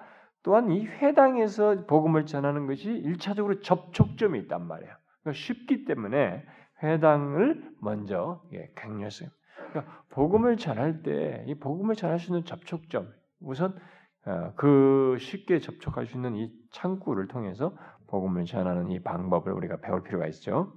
[0.47, 4.95] 또한 이 회당에서 복음을 전하는 것이 일차적으로 접촉점이 있단 말이에요.
[5.21, 6.45] 그러니까 쉽기 때문에
[6.85, 9.29] 회당을 먼저 예, 강요했어요.
[9.71, 13.77] 그러니까 복음을 전할 때 이 복음을 전할 수 있는 접촉점 우선
[14.25, 20.05] 어, 그 쉽게 접촉할 수 있는 이 창구를 통해서 복음을 전하는 이 방법을 우리가 배울
[20.05, 20.73] 필요가 있죠.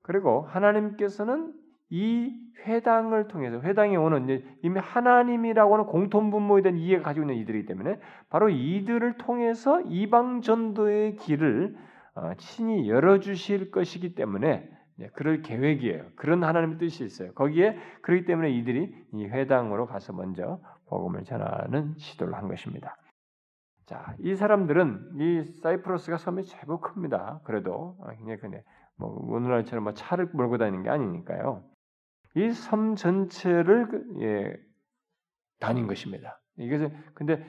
[0.00, 1.52] 그리고 하나님께서는
[1.94, 7.66] 이 회당을 통해서 회당에 오는 이미 하나님이라고 하는 공통 분모에 대한 이해가 가지고 있는 이들이기
[7.66, 11.76] 때문에 바로 이들을 통해서 이방 전도의 길을
[12.16, 14.68] 어, 친히 열어 주실 것이기 때문에
[15.12, 16.06] 그럴 계획이에요.
[16.16, 17.32] 그런 하나님의 뜻이 있어요.
[17.34, 22.96] 거기에 그렇기 때문에 이들이 이 회당으로 가서 먼저 복음을 전하는 시도를 한 것입니다.
[23.86, 27.40] 자, 이 사람들은 이 사이프러스가 섬이 제법 큽니다.
[27.44, 28.62] 그래도 아, 굉장히 크네.
[28.96, 31.73] 뭐 오늘날처럼 뭐 차를 몰고 다니는 게 아니니까요.
[32.36, 34.56] 이 섬 전체를 그, 예,
[35.60, 36.40] 다닌 것입니다.
[36.56, 37.44] 이것은 근데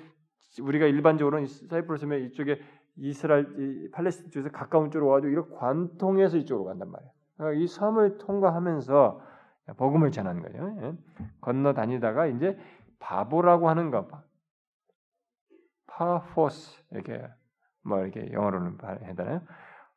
[0.62, 2.62] 우리가 일반적으로 사이프러스 섬의 이쪽에
[2.98, 7.12] 이스라엘, 팔레스틴 쪽에서 가까운 쪽으로 와도 이렇게 관통해서 이쪽으로 간단 말이에요.
[7.38, 9.22] 그러니까 이 섬을 통과하면서
[9.78, 10.78] 복음을 전하는 거예요.
[10.82, 10.94] 예?
[11.42, 12.58] 건너 다니다가 이제
[13.00, 14.08] 바보라고 하는 것,
[15.88, 17.28] 파포스 이렇게
[17.84, 18.78] 뭐 이렇게 영어로는
[19.16, 19.42] 되나요?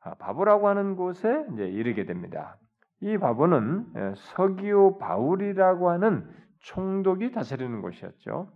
[0.01, 2.59] 아, 바보라고 하는 곳에 이제 이르게 됩니다.
[3.01, 6.29] 이 바보는 예, 서기오 바울이라고 하는
[6.61, 8.51] 총독이 다스리는 곳이었죠.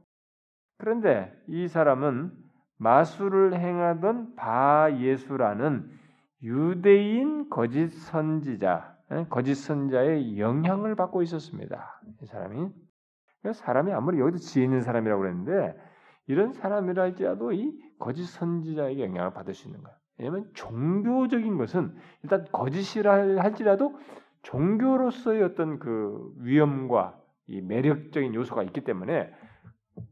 [0.79, 2.33] 그런데 이 사람은
[2.79, 5.89] 마술을 행하던 바 예수라는
[6.43, 12.01] 유대인 거짓 선지자, 예, 거짓 선자의 영향을 받고 있었습니다.
[12.21, 12.69] 이 사람이
[13.53, 15.77] 사람이 아무리 여기도 지혜 있는 사람이라고 그랬는데
[16.27, 19.97] 이런 사람이라 할지라도 이 거짓 선지자에게 영향을 받을 수 있는 거예요.
[20.19, 23.99] 왜냐하면 종교적인 것은 일단 거짓이라 할지라도
[24.43, 29.33] 종교로서의 어떤 그 위험과 이 매력적인 요소가 있기 때문에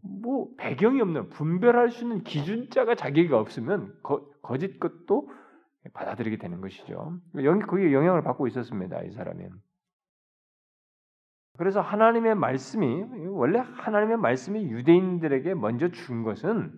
[0.03, 5.31] 뭐 배경이 없는 분별할 수 있는 기준자가 자기가 없으면 거, 거짓 것도
[5.95, 7.19] 받아들이게 되는 것이죠.
[7.43, 9.03] 영, 거기에 영향을 받고 있었습니다.
[9.03, 9.45] 이 사람이.
[11.57, 16.73] 그래서 하나님의 말씀이 원래 하나님의 말씀이 유대인들에게 먼저 준 것은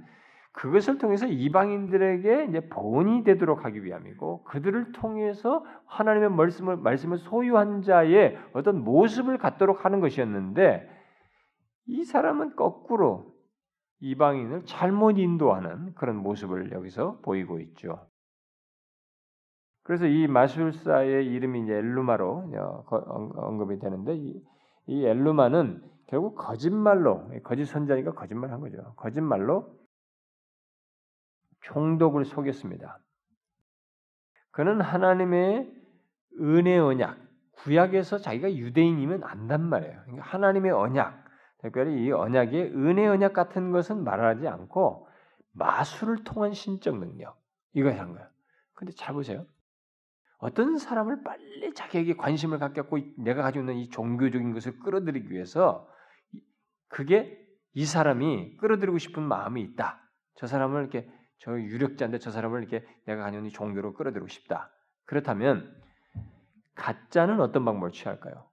[0.52, 8.36] 그것을 통해서 이방인들에게 이제 본이 되도록 하기 위함이고 그들을 통해서 하나님의 말씀을 말씀을 소유한 자의
[8.52, 10.88] 어떤 모습을 갖도록 하는 것이었는데
[11.86, 13.32] 이 사람은 거꾸로
[14.00, 18.06] 이방인을 잘못 인도하는 그런 모습을 여기서 보이고 있죠.
[19.84, 22.52] 그래서 이 마술사의 이름이 이제 엘루마로
[23.36, 24.16] 언급이 되는데
[24.86, 28.94] 이 엘루마는 결국 거짓말로 거짓 선자니까 거짓말한 거죠.
[28.96, 29.82] 거짓말로
[31.62, 32.98] 총독을 속였습니다.
[34.51, 35.72] 그는 하나님의
[36.40, 37.18] 은혜 언약,
[37.53, 40.01] 구약에서 자기가 유대인이면 안단 말이에요.
[40.03, 41.25] 그러니까 하나님의 언약,
[41.59, 45.09] 특별히 이 언약의 은혜 언약 같은 것은 말하지 않고
[45.53, 47.40] 마술을 통한 신적 능력
[47.72, 48.29] 이걸 한 거예요.
[48.75, 49.46] 근데 잘 보세요.
[50.38, 55.88] 어떤 사람을 빨리 자기에게 관심을 갖겠고 내가 가지고 있는 이 종교적인 것을 끌어들이기 위해서
[56.88, 57.38] 그게
[57.75, 60.03] 이 사람이 끌어들이고 싶은 마음이 있다.
[60.35, 61.09] 저 사람을 이렇게
[61.42, 64.70] 저 유력자인데 저 사람을 이렇게 내가 있는 종교로 끌어들이고 싶다.
[65.05, 65.74] 그렇다면
[66.76, 68.46] 가짜는 어떤 방법을 취할까요?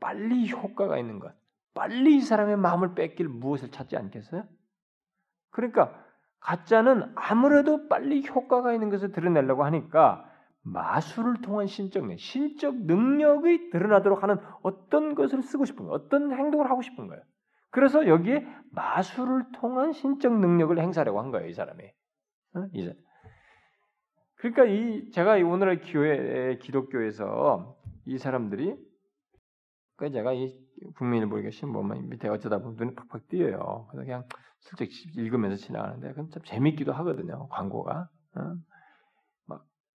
[0.00, 1.32] 빨리 효과가 있는 것.
[1.72, 4.44] 빨리 이 사람의 마음을 뺏길 무엇을 찾지 않겠어요?
[5.50, 5.94] 그러니까
[6.40, 10.28] 가짜는 아무래도 빨리 효과가 있는 것을 드러내려고 하니까
[10.62, 15.94] 마술을 통한 신적 능, 신적 능력이 드러나도록 하는 어떤 것을 쓰고 싶은 거예요.
[15.94, 17.22] 어떤 행동을 하고 싶은 거예요.
[17.70, 21.84] 그래서 여기에 마술을 통한 신적 능력을 행사하려고 한 거예요, 이 사람이.
[22.54, 22.66] 어?
[22.72, 22.94] 이제.
[24.36, 28.76] 그러니까 이 제가 오늘의 교회 기독교에서 이 사람들이
[29.96, 30.58] 그 제가 이
[30.96, 33.86] 국민일보에 신문만 밑에 어쩌다 보면 눈이 팍팍 띄어요.
[33.90, 34.24] 그래서 그냥
[34.60, 37.48] 슬쩍 읽으면서 지나가는데 그건 참 재밌기도 하거든요.
[37.48, 38.08] 광고가.
[38.36, 38.56] 어?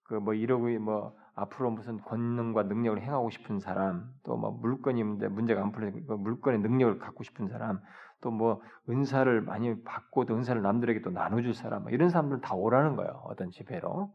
[0.08, 5.62] 그뭐 이러고 뭐 앞으로 무슨 권능과 능력을 행하고 싶은 사람, 또 뭐 물건이 있는데 문제가
[5.62, 7.80] 안 풀리는 그 물건의 능력을 갖고 싶은 사람,
[8.20, 12.54] 또 뭐 은사를 많이 받고 또 은사를 남들에게 또 나눠줄 사람, 뭐 이런 사람들 다
[12.54, 13.22] 오라는 거예요.
[13.26, 14.12] 어떤 집회로.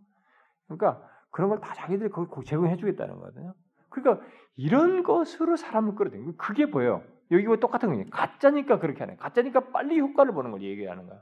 [0.67, 3.53] 그러니까 그런 걸 다 자기들이 거기 제공해 주겠다는 거거든요.
[3.89, 7.03] 그러니까 이런 것으로 사람을 끌어들이는 그게 보여요.
[7.31, 8.05] 여기와 똑같은 거예요.
[8.11, 9.15] 가짜니까 그렇게 하네.
[9.17, 11.21] 가짜니까 빨리 효과를 보는 걸 얘기하는 거야.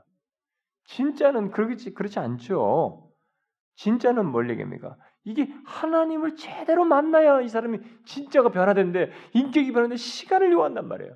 [0.86, 3.08] 진짜는 그렇지 그렇지 않죠.
[3.76, 4.96] 진짜는 뭘 얘기합니까?
[5.24, 11.12] 이게 하나님을 제대로 만나야 이 사람이 진짜가 변화되는데 인격이 변하는데 시간을 요한단 말이에요.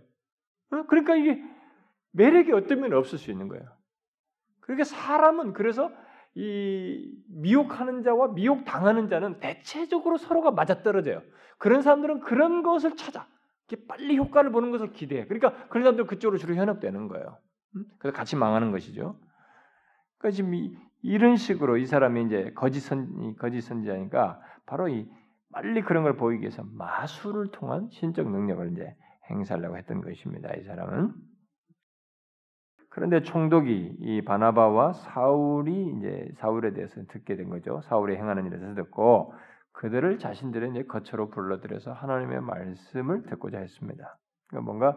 [0.73, 0.83] 어?
[0.89, 1.43] 그러니까 이게
[2.17, 3.65] 매력이 어떤 면이 없을 수 있는 거예요.
[4.61, 5.93] 그러니까 사람은 그래서
[6.35, 11.23] 이 미혹하는 자와 미혹 당하는 자는 대체적으로 서로가 맞아떨어져요.
[11.59, 13.27] 그런 사람들은 그런 것을 찾아
[13.89, 15.27] 빨리 효과를 보는 것을 기대해.
[15.27, 17.39] 그러니까 그런 사람들 그쪽으로 주로 현혹되는 거예요.
[17.99, 19.19] 그래서 같이 망하는 것이죠.
[20.19, 20.53] 그러니까 지금
[21.03, 25.09] 이런 식으로 이 사람이 이제 거짓 선 거짓 선지자니까 바로 이
[25.53, 28.95] 빨리 그런 걸 보이기 위해서 마술을 통한 신적 능력을 이제
[29.31, 30.55] 행사하려고 했던 것입니다.
[30.55, 31.15] 이 사람은
[32.97, 37.83] 그런데 총독이 이 바나바와 사울이 이제 사울에 대해서 듣게 된 거죠.
[37.83, 39.35] 사울이 행하는 일에 대해서 듣고
[39.73, 44.17] 그들을 자신들의 이제 거처로 불러들여서 하나님의 말씀을 듣고자 했습니다.
[44.49, 44.97] 그러니까 뭔가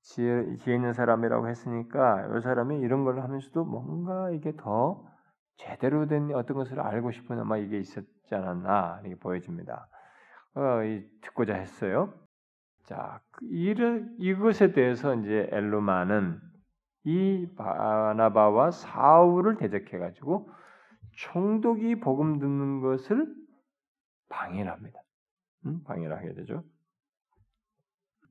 [0.00, 5.04] 지혜, 있는 사람이라고 했으니까 이 사람이 이런 걸 하면서도 뭔가 이게 더
[5.56, 9.86] 제대로 된 어떤 것을 알고 싶은 아마 이게 있었지 않았나 이렇게 보여집니다.
[10.56, 10.80] 어,
[11.22, 12.12] 듣고자 했어요.
[12.86, 16.40] 자, 그 이를 이것에 대해서 이제 엘루마는
[17.06, 20.50] 이 바나바와 사울을 대적해 가지고
[21.12, 23.32] 총독이 복음 듣는 것을
[24.28, 25.00] 방해를 합니다.
[25.66, 25.84] 음?
[25.84, 26.64] 방해를 하게 되죠.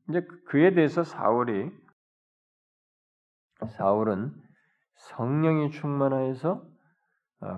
[0.09, 1.71] 이제 그에 대해서 사울이
[3.65, 4.33] 사울은
[4.95, 6.74] 성령이 충만하여서 어,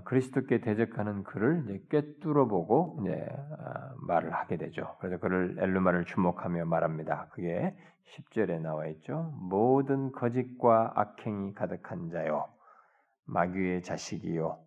[0.05, 4.97] 그리스도께 대적하는 그를 이제 꿰뚫어 보고 이제 어, 말을 하게 되죠.
[4.99, 7.27] 그래서 그를 엘루마를 주목하며 말합니다.
[7.31, 7.75] 그게
[8.15, 9.33] 10절에 나와 있죠.
[9.39, 12.47] 모든 거짓과 악행이 가득한 자요
[13.25, 14.59] 마귀의 자식이요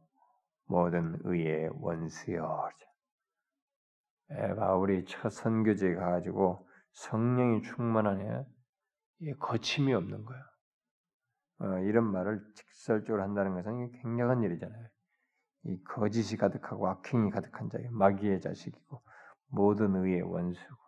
[0.66, 2.68] 모든 의의 원수요.
[4.30, 8.44] 에, 바울이 첫 선교지에 가가지고 성령이 충만하냐
[9.40, 10.40] 거침이 없는 거야.
[11.62, 14.88] 어, 이런 말을 직설적으로 한다는 것은 굉장한 일이잖아요.
[15.64, 19.02] 이 거짓이 가득하고 악행이 가득한 자예 마귀의 자식이고
[19.48, 20.80] 모든 의의 원수고.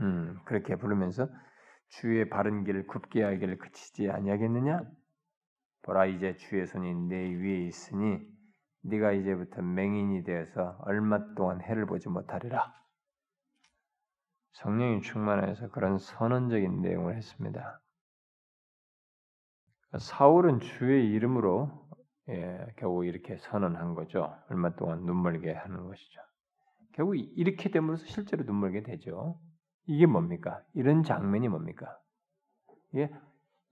[0.00, 1.28] 음, 그렇게 부르면서
[1.88, 4.82] 주의 바른 길을 굽게 하기를 그치지 아니하겠느냐?
[5.82, 8.20] 보라 이제 주의 손이 내 위에 있으니
[8.82, 12.74] 네가 이제부터 맹인이 되어서 얼마 동안 해를 보지 못하리라.
[14.52, 17.80] 성령이 충만해서 그런 선언적인 내용을 했습니다.
[19.98, 21.85] 사울은 주의 이름으로
[22.28, 24.34] 예, 결국 이렇게 선언한 거죠.
[24.50, 26.20] 얼마 동안 눈물게 하는 것이죠.
[26.92, 29.38] 결국 이렇게 됨으로써 실제로 눈물게 되죠.
[29.86, 30.60] 이게 뭡니까?
[30.74, 31.98] 이런 장면이 뭡니까?
[32.96, 33.10] 예,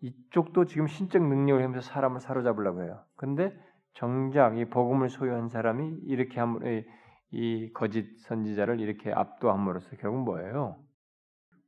[0.00, 3.02] 이쪽도 지금 신적 능력을 하면서 사람을 사로잡으려고 해요.
[3.16, 3.58] 근데
[3.94, 6.82] 정작 이 복음을 소유한 사람이 이렇게 함으로
[7.30, 10.78] 이 거짓 선지자를 이렇게 압도함으로써 결국 뭐예요?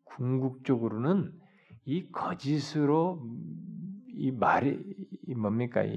[0.05, 1.33] 궁극적으로는
[1.85, 3.23] 이 거짓으로
[4.09, 4.79] 이 말이
[5.27, 5.91] 이 뭡니까 이,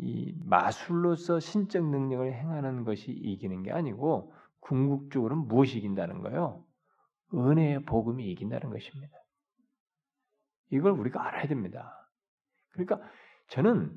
[0.00, 6.64] 이 마술로서 신적 능력을 행하는 것이 이기는 게 아니고 궁극적으로는 무엇이 이긴다는 거예요?
[7.34, 9.16] 은혜의 복음이 이긴다는 것입니다.
[10.70, 12.08] 이걸 우리가 알아야 됩니다.
[12.72, 13.00] 그러니까
[13.48, 13.90] 저는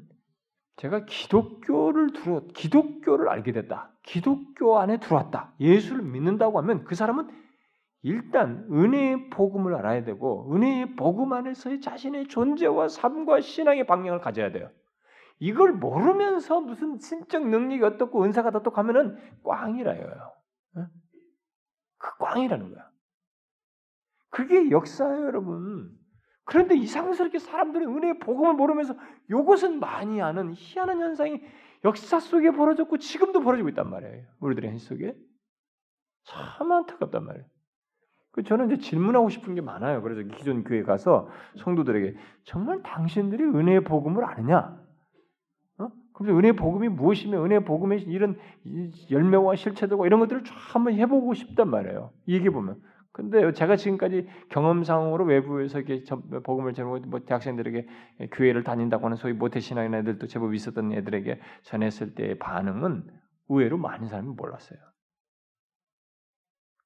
[0.77, 3.91] 제가 기독교를 들어 기독교를 알게 됐다.
[4.03, 5.53] 기독교 안에 들어왔다.
[5.59, 7.29] 예수를 믿는다고 하면 그 사람은
[8.03, 14.69] 일단 은혜의 복음을 알아야 되고 은혜의 복음 안에서의 자신의 존재와 삶과 신앙의 방향을 가져야 돼요.
[15.39, 20.33] 이걸 모르면서 무슨 신적 능력이 어떻고 은사가 어떻고 하면은 꽝이라요.
[21.97, 22.89] 그 꽝이라는 거야.
[24.29, 25.91] 그게 역사예요, 여러분.
[26.45, 28.95] 그런데 이상스럽게 사람들은 은혜의 복음을 모르면서
[29.29, 31.41] 이것은 많이 아는 희한한 현상이
[31.85, 34.25] 역사 속에 벌어졌고 지금도 벌어지고 있단 말이에요.
[34.39, 35.15] 우리들의 현 속에.
[36.23, 37.50] 참 안타깝단 말이에요.
[38.31, 40.01] 그 저는 이제 질문하고 싶은 게 많아요.
[40.01, 44.79] 그래서 기존 교회 가서 성도들에게 정말 당신들이 은혜의 복음을 아느냐?
[45.79, 45.89] 어?
[46.13, 48.37] 그래서 은혜의 복음이 무엇이며 은혜의 복음의 이런
[49.09, 52.11] 열매와 실체들과 이런 것들을 쫙 한번 해보고 싶단 말이에요.
[52.27, 52.81] 얘기해 보면
[53.13, 56.05] 근데 제가 지금까지 경험상으로 외부에서 이렇게
[56.43, 57.87] 복음을 전하고 뭐 대학생들에게
[58.31, 63.03] 교회를 다닌다고 하는 소위 모태신앙인 애들도 제법 있었던 애들에게 전했을 때의 반응은
[63.49, 64.79] 의외로 많은 사람이 몰랐어요.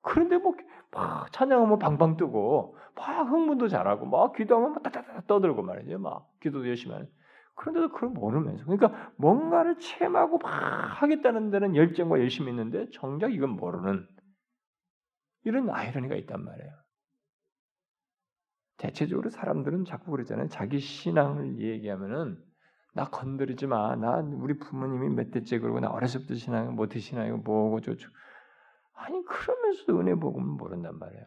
[0.02, 0.56] 그런데 뭐
[0.96, 6.00] 막 찬양하면 방방 뜨고 막 흥분도 잘하고 막 기도하면 막 따다다 떠들고 말이죠.
[6.00, 7.10] 막 기도도 열심히 하는.
[7.56, 10.50] 그런데도 그걸 모르면서 그러니까 뭔가를 체험하고 막
[11.02, 14.08] 하겠다는 데는 열정과 열심히 있는데 정작 이건 모르는
[15.44, 16.72] 이런 아이러니가 있단 말이에요.
[18.78, 20.48] 대체적으로 사람들은 자꾸 그러잖아요.
[20.48, 22.42] 자기 신앙을 얘기하면은
[22.94, 23.96] 나 건드리지 마.
[23.96, 28.08] 나 우리 부모님이 몇 대째 그러고 나 어렸을 때 신앙 못해 신앙이고 뭐고 저쩌
[28.96, 31.26] 아니 그러면서도 은혜 복음을 모른단 말이에요.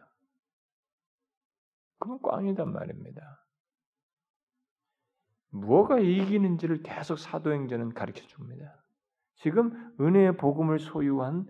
[1.99, 3.45] 그건 꽝이단 말입니다.
[5.51, 8.83] 무엇가 이기는지를 계속 사도행전은 가르쳐 줍니다.
[9.35, 11.47] 지금 은혜의 복음을 소유한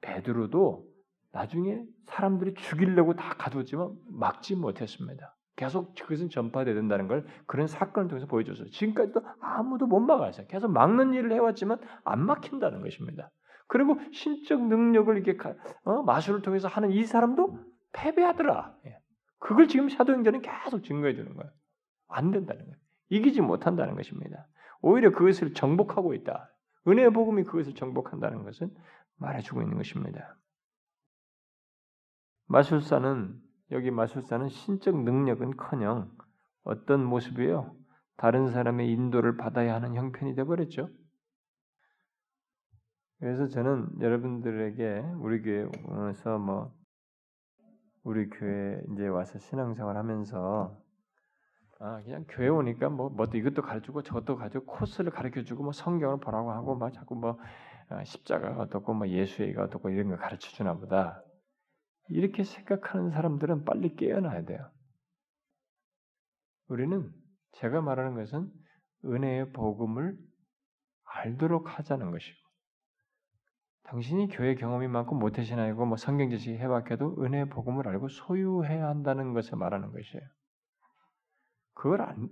[0.00, 0.86] 베드로도
[1.32, 5.36] 나중에 사람들이 죽이려고 다 가두었지만 막지 못했습니다.
[5.56, 8.70] 계속 그것은 전파된다는 걸 그런 사건을 통해서 보여줬어요.
[8.70, 10.46] 지금까지도 아무도 못 막았어요.
[10.46, 13.30] 계속 막는 일을 해왔지만 안 막힌다는 것입니다.
[13.68, 15.48] 그리고 신적 능력을 이렇게
[15.84, 16.02] 어?
[16.02, 17.58] 마술을 통해서 하는 이 사람도
[17.92, 18.76] 패배하더라.
[18.86, 18.98] 예.
[19.38, 21.50] 그걸 지금 사도행전은 계속 증거해 주는 거예요.
[22.08, 22.76] 안 된다는 거예요.
[23.08, 24.46] 이기지 못한다는 것입니다.
[24.80, 26.52] 오히려 그것을 정복하고 있다.
[26.88, 28.70] 은혜의 복음이 그것을 정복한다는 것은
[29.16, 30.36] 말해주고 있는 것입니다.
[32.46, 33.40] 마술사는
[33.72, 36.10] 여기 마술사는 신적 능력은커녕
[36.62, 37.74] 어떤 모습이에요?
[38.16, 40.88] 다른 사람의 인도를 받아야 하는 형편이 되버렸죠.
[43.18, 46.72] 그래서 저는 여러분들에게 우리 교회에서 뭐
[48.02, 50.78] 우리 교회 이제 와서 신앙생활 하면서
[51.78, 56.20] 아 그냥 교회 오니까 뭐 뭐도 이것도 가르치고 저것도 가르치고 코스를 가르쳐 주고 뭐 성경을
[56.20, 57.38] 보라고 하고 막 자꾸 뭐
[57.88, 61.22] 아, 십자가가 어떻고 뭐 예수의가 어떻고 이런 거 가르쳐 주나 보다
[62.08, 64.70] 이렇게 생각하는 사람들은 빨리 깨어나야 돼요.
[66.68, 67.12] 우리는
[67.52, 68.50] 제가 말하는 것은
[69.04, 70.16] 은혜의 복음을
[71.04, 72.45] 알도록 하자는 것이고,
[73.86, 79.56] 당신이 교회 경험이 많고 모태신앙이고 뭐 성경 지식이 해박해도 은혜의 복음을 알고 소유해야 한다는 것을
[79.56, 80.24] 말하는 것이에요.
[81.74, 82.28] 그걸 안,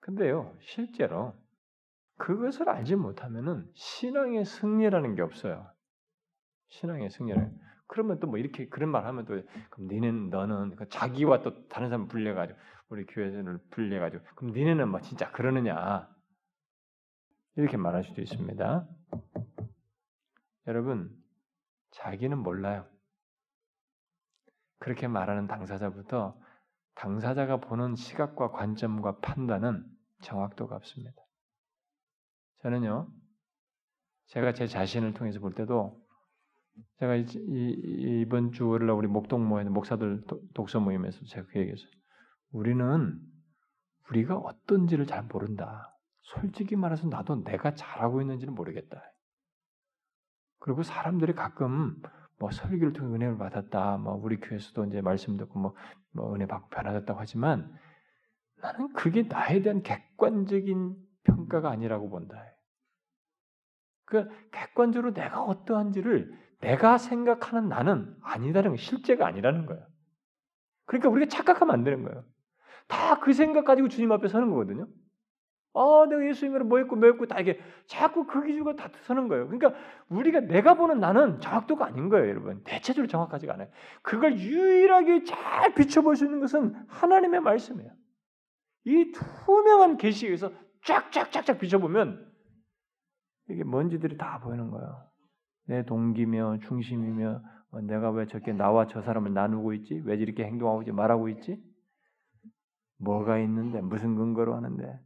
[0.00, 1.34] 근데요, 실제로
[2.18, 5.70] 그것을 알지 못하면은 신앙의 승리라는 게 없어요.
[6.68, 7.50] 신앙의 승리를.
[7.86, 11.88] 그러면 또 뭐 이렇게 그런 말 하면 또 그럼 니는 너는 그 자기와 또 다른
[11.88, 12.58] 사람 불려가지고
[12.90, 16.08] 우리 교회를 불려가지고 그럼 니네는 뭐 진짜 그러느냐
[17.56, 18.86] 이렇게 말할 수도 있습니다.
[20.66, 21.10] 여러분
[21.90, 22.86] 자기는 몰라요.
[24.78, 26.38] 그렇게 말하는 당사자부터
[26.94, 29.84] 당사자가 보는 시각과 관점과 판단은
[30.22, 31.16] 정확도가 없습니다.
[32.62, 33.10] 저는요,
[34.26, 36.00] 제가 제 자신을 통해서 볼 때도
[36.98, 41.90] 제가 이, 이, 이번 주 월요일 우리 목동 모임 목사들 독서 모임에서 제가 그 얘기했어요.
[42.52, 43.20] 우리는
[44.08, 45.96] 우리가 어떤지를 잘 모른다.
[46.22, 49.02] 솔직히 말해서 나도 내가 잘하고 있는지는 모르겠다.
[50.60, 52.00] 그리고 사람들이 가끔
[52.38, 53.98] 뭐 설교를 통해 은혜를 받았다.
[53.98, 55.74] 뭐 우리 교회에서도 이제 말씀 듣고 뭐,
[56.12, 57.74] 뭐 은혜 받고 변화됐다고 하지만
[58.62, 62.44] 나는 그게 나에 대한 객관적인 평가가 아니라고 본다.
[64.04, 69.86] 그 객관적으로 내가 어떠한지를 내가 생각하는 나는 아니다는 거, 실제가 아니라는 거예요.
[70.86, 72.24] 그러니까 우리가 착각하면 안 되는 거예요.
[72.88, 74.86] 다 그 생각 가지고 주님 앞에 서는 거거든요.
[75.72, 79.48] 아, 내가 예수님을 뭐 했고, 뭐 했고, 다 이게 자꾸 그 기준으로 다 서는 거예요.
[79.48, 82.62] 그러니까 우리가 내가 보는 나는 정확도가 아닌 거예요, 여러분.
[82.64, 83.68] 대체적으로 정확하지가 않아요.
[84.02, 87.90] 그걸 유일하게 잘 비춰볼 수 있는 것은 하나님의 말씀이에요.
[88.84, 90.50] 이 투명한 계시에서
[90.84, 92.26] 쫙쫙쫙쫙 비춰보면
[93.50, 95.06] 이게 먼지들이 다 보이는 거예요.
[95.66, 97.42] 내 동기며 중심이며
[97.72, 100.02] 어, 내가 왜 저렇게 나와 저 사람을 나누고 있지?
[100.04, 100.92] 왜 이렇게 행동하고 있지?
[100.92, 101.62] 말하고 있지?
[102.98, 105.00] 뭐가 있는데 무슨 근거로 하는데?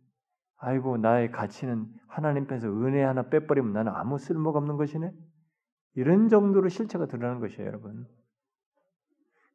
[0.65, 5.13] 아이고 나의 가치는 하나님 편에서 은혜 하나 빼버리면 나는 아무 쓸모가 없는 것이네.
[5.95, 8.07] 이런 정도로 실체가 드러나는 것이에요, 여러분.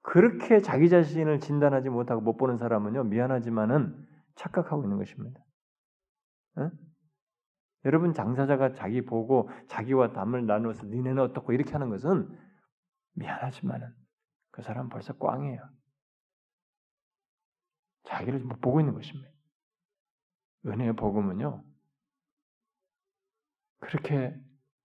[0.01, 5.43] 그렇게 자기 자신을 진단하지 못하고 못 보는 사람은요 미안하지만은 착각하고 있는 것입니다.
[6.59, 6.71] 응?
[7.85, 12.29] 여러분 장사자가 자기 보고 자기와 담을 나누어서 니네는 어떻고 이렇게 하는 것은
[13.13, 13.93] 미안하지만은
[14.51, 15.61] 그 사람 벌써 꽝이에요.
[18.03, 19.29] 자기를 못 보고 있는 것입니다.
[20.65, 21.63] 은혜의 복음은요
[23.79, 24.35] 그렇게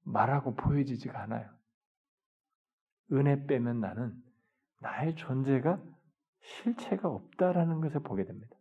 [0.03, 1.51] 말하고 보여지지가 않아요.
[3.13, 4.15] 은혜 빼면 나는
[4.81, 5.83] 나의 존재가
[6.41, 8.55] 실체가 없다라는 것을 보게 됩니다.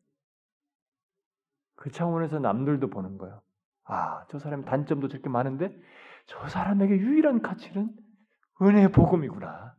[1.75, 3.41] 그 차원에서 남들도 보는 거예요.
[3.83, 5.77] 아, 저 사람의 단점도 저렇게 많은데
[6.25, 7.93] 저 사람에게 유일한 가치는
[8.61, 9.75] 은혜의 복음이구나.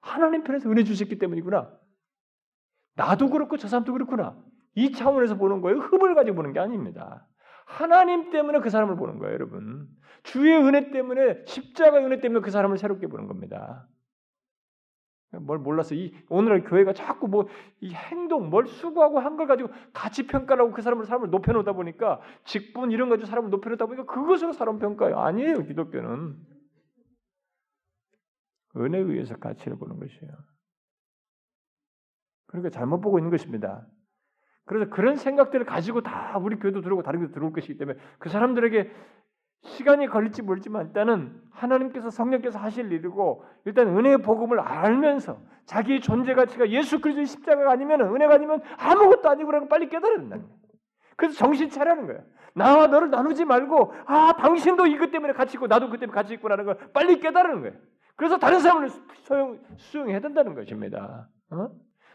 [0.00, 1.78] 하나님 편에서 은혜 주셨기 때문이구나.
[2.96, 4.43] 나도 그렇고 저 사람도 그렇구나.
[4.74, 5.78] 이 차원에서 보는 거예요.
[5.78, 7.26] 흠을 가지고 보는 게 아닙니다.
[7.66, 9.88] 하나님 때문에 그 사람을 보는 거예요, 여러분.
[10.22, 13.86] 주의 은혜 때문에 십자가 은혜 때문에 그 사람을 새롭게 보는 겁니다.
[15.40, 17.46] 뭘 몰라서 이 오늘날 교회가 자꾸 뭐
[17.80, 22.20] 이 행동 뭘 수고하고 한 걸 가지고 가치 평가라고 그 사람을 사람을 높여 놓다 보니까
[22.44, 25.18] 직분 이런 거 가지고 사람을 높여 놓다 보니까 그것으로 사람 평가요.
[25.18, 25.64] 아니에요.
[25.64, 26.36] 기독교는
[28.76, 30.32] 은혜에 의해서 가치를 보는 것이에요.
[32.46, 33.86] 그러니까 잘못 보고 있는 것입니다.
[34.66, 38.90] 그래서 그런 생각들을 가지고 다 우리 교회도 들어오고 다른 교회도 들어올 것이기 때문에 그 사람들에게
[39.62, 46.68] 시간이 걸릴지 모르지만 일단은 하나님께서 성령께서 하실 일이고 일단 은혜의 복음을 알면서 자기의 존재 가치가
[46.68, 50.58] 예수 그리스도의 십자가가 아니면 은혜가 아니면 아무것도 아니고라는 빨리 깨달아야 된다는 거예요.
[51.16, 52.22] 그래서 정신 차리는 거예요.
[52.54, 56.64] 나와 너를 나누지 말고 아 당신도 이것 때문에 같이 있고 나도 그 때문에 같이 있구나는
[56.64, 57.74] 걸 빨리 깨달는 거예요.
[58.16, 58.90] 그래서 다른 사람을
[59.22, 61.28] 소용 수용해야 된다는 것입니다.
[61.50, 61.70] 어?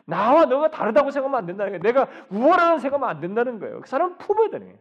[0.09, 1.81] 나와 너가 다르다고 생각하면 안 된다는 거예요.
[1.83, 3.81] 내가 우월하는 생각하면 안 된다는 거예요.
[3.81, 4.77] 그 사람을 품어야 거예요.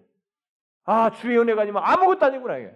[0.85, 2.57] 아, 주의 은혜가 아니면 아무것도 아니구나.
[2.57, 2.75] 이게.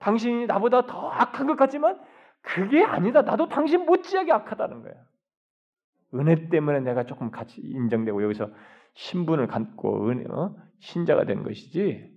[0.00, 2.00] 당신이 나보다 더 악한 것 같지만
[2.42, 3.22] 그게 아니다.
[3.22, 4.94] 나도 당신 못지하게 악하다는 거야.
[6.14, 8.50] 은혜 때문에 내가 조금 같이 인정되고 여기서
[8.94, 10.56] 신분을 갖고 은혜, 어?
[10.80, 12.10] 신자가 된 것이지.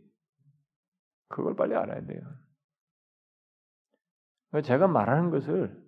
[1.27, 2.21] 그걸 빨리 알아야 돼요.
[4.63, 5.82] 제가 말하는 것을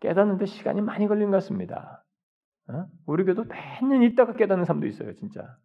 [0.00, 2.04] 깨닫는데 시간이 많이 걸린 것 같습니다.
[2.68, 2.86] 어?
[3.06, 5.58] 우리 교도 몇년 있다가 깨닫는 사람도 있어요, 진짜.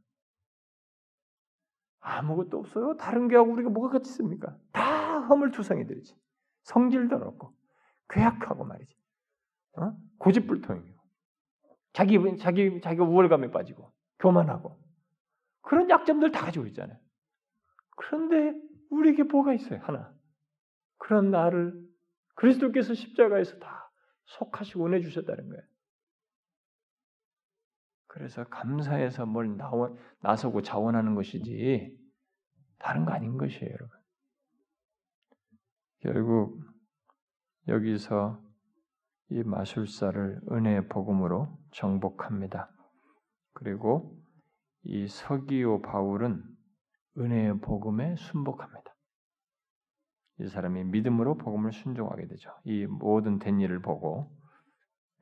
[2.00, 2.98] 아무것도 없어요.
[2.98, 4.58] 다른 게하고 우리가 뭐가 같이 있습니까?
[4.72, 6.16] 다 허물투성이들이지.
[6.64, 7.54] 성질도 없고
[8.10, 8.96] 괴악하고 말이지.
[9.78, 9.94] 어?
[10.20, 11.02] 고집불통이고
[11.94, 14.78] 자기 자기 자기가 우월감에 빠지고 교만하고
[15.62, 16.98] 그런 약점들 다 가지고 있잖아요.
[17.96, 18.54] 그런데
[18.90, 19.80] 우리에게 뭐가 있어요?
[19.84, 20.14] 하나.
[20.98, 21.74] 그런 나를
[22.36, 23.83] 그리스도께서 십자가에서 다
[24.26, 25.62] 속하시고 은혜 주셨다는 거예요.
[28.08, 31.98] 그래서 감사해서 뭘 나와, 나서고 자원하는 것이지
[32.78, 33.90] 다른 거 아닌 것이에요, 여러분.
[36.00, 36.62] 결국
[37.68, 38.40] 여기서
[39.30, 42.70] 이 마술사를 은혜의 복음으로 정복합니다.
[43.54, 44.22] 그리고
[44.84, 46.44] 이 서기오 바울은
[47.18, 48.93] 은혜의 복음에 순복합니다.
[50.44, 52.52] 이 사람이 믿음으로 복음을 순종하게 되죠.
[52.66, 54.30] 이 모든 된 일을 보고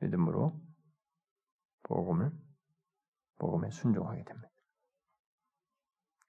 [0.00, 0.60] 믿음으로
[1.84, 2.32] 복음을
[3.38, 4.50] 복음에 순종하게 됩니다.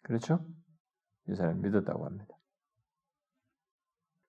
[0.04, 0.46] 그렇죠?
[1.28, 2.36] 이 사람이 믿었다고 합니다.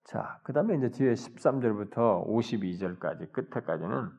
[0.05, 4.13] 자, 그 다음에 이제 뒤에 13절부터 52절까지 끝에까지는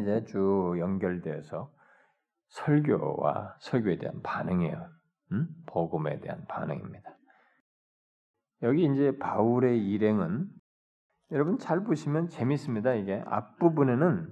[0.00, 1.72] 이제 쭉 연결돼서
[2.48, 4.90] 설교와 설교에 대한 반응이에요.
[5.32, 5.48] 음?
[5.66, 7.14] 복음에 대한 반응입니다.
[8.64, 10.48] 여기 이제 바울의 일행은
[11.30, 12.94] 여러분 잘 보시면 재밌습니다.
[12.94, 14.28] 이게 앞부분에는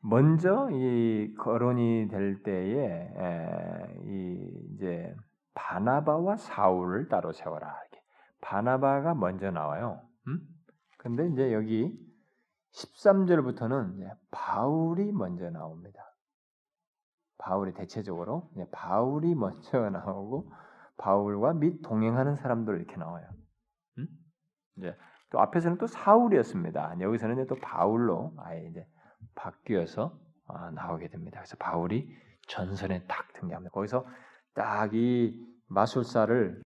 [0.00, 3.08] 먼저 이 거론이 될 때에
[4.06, 5.14] 이 이제
[5.54, 7.76] 바나바와 사울을 따로 세워라.
[8.40, 10.00] 바나바가 먼저 나와요.
[10.26, 10.40] 음?
[10.96, 11.92] 근데 이제 여기
[12.72, 16.00] 13절부터는 바울이 먼저 나옵니다.
[17.38, 20.50] 바울이 대체적으로 바울이 먼저 나오고
[20.98, 23.26] 바울과 및 동행하는 사람들 이렇게 나와요.
[23.98, 24.06] 음?
[24.76, 24.96] 이제
[25.30, 27.00] 또 앞에서는 또 사울이었습니다.
[27.00, 28.86] 여기서는 또 바울로 아예 이제
[29.34, 30.18] 바뀌어서
[30.48, 31.40] 아, 나오게 됩니다.
[31.40, 32.08] 그래서 바울이
[32.48, 33.72] 전선에 딱 등장합니다.
[33.72, 34.06] 거기서
[34.54, 36.62] 딱 이 마술사를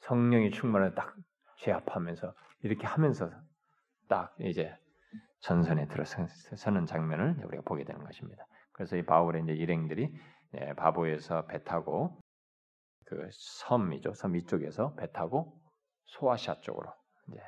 [0.00, 1.14] 성령이 충만해 딱
[1.58, 3.30] 제압하면서 이렇게 하면서
[4.08, 4.76] 딱 이제
[5.40, 8.46] 전선에 들어서는 장면을 우리가 보게 되는 것입니다.
[8.72, 10.12] 그래서 이 바울의 이제 일행들이
[10.54, 12.20] 예, 바보에서 배 타고
[13.12, 14.14] 그 섬이죠.
[14.14, 15.60] 섬 이쪽에서 배 타고
[16.06, 16.90] 소아시아 쪽으로
[17.28, 17.40] 이제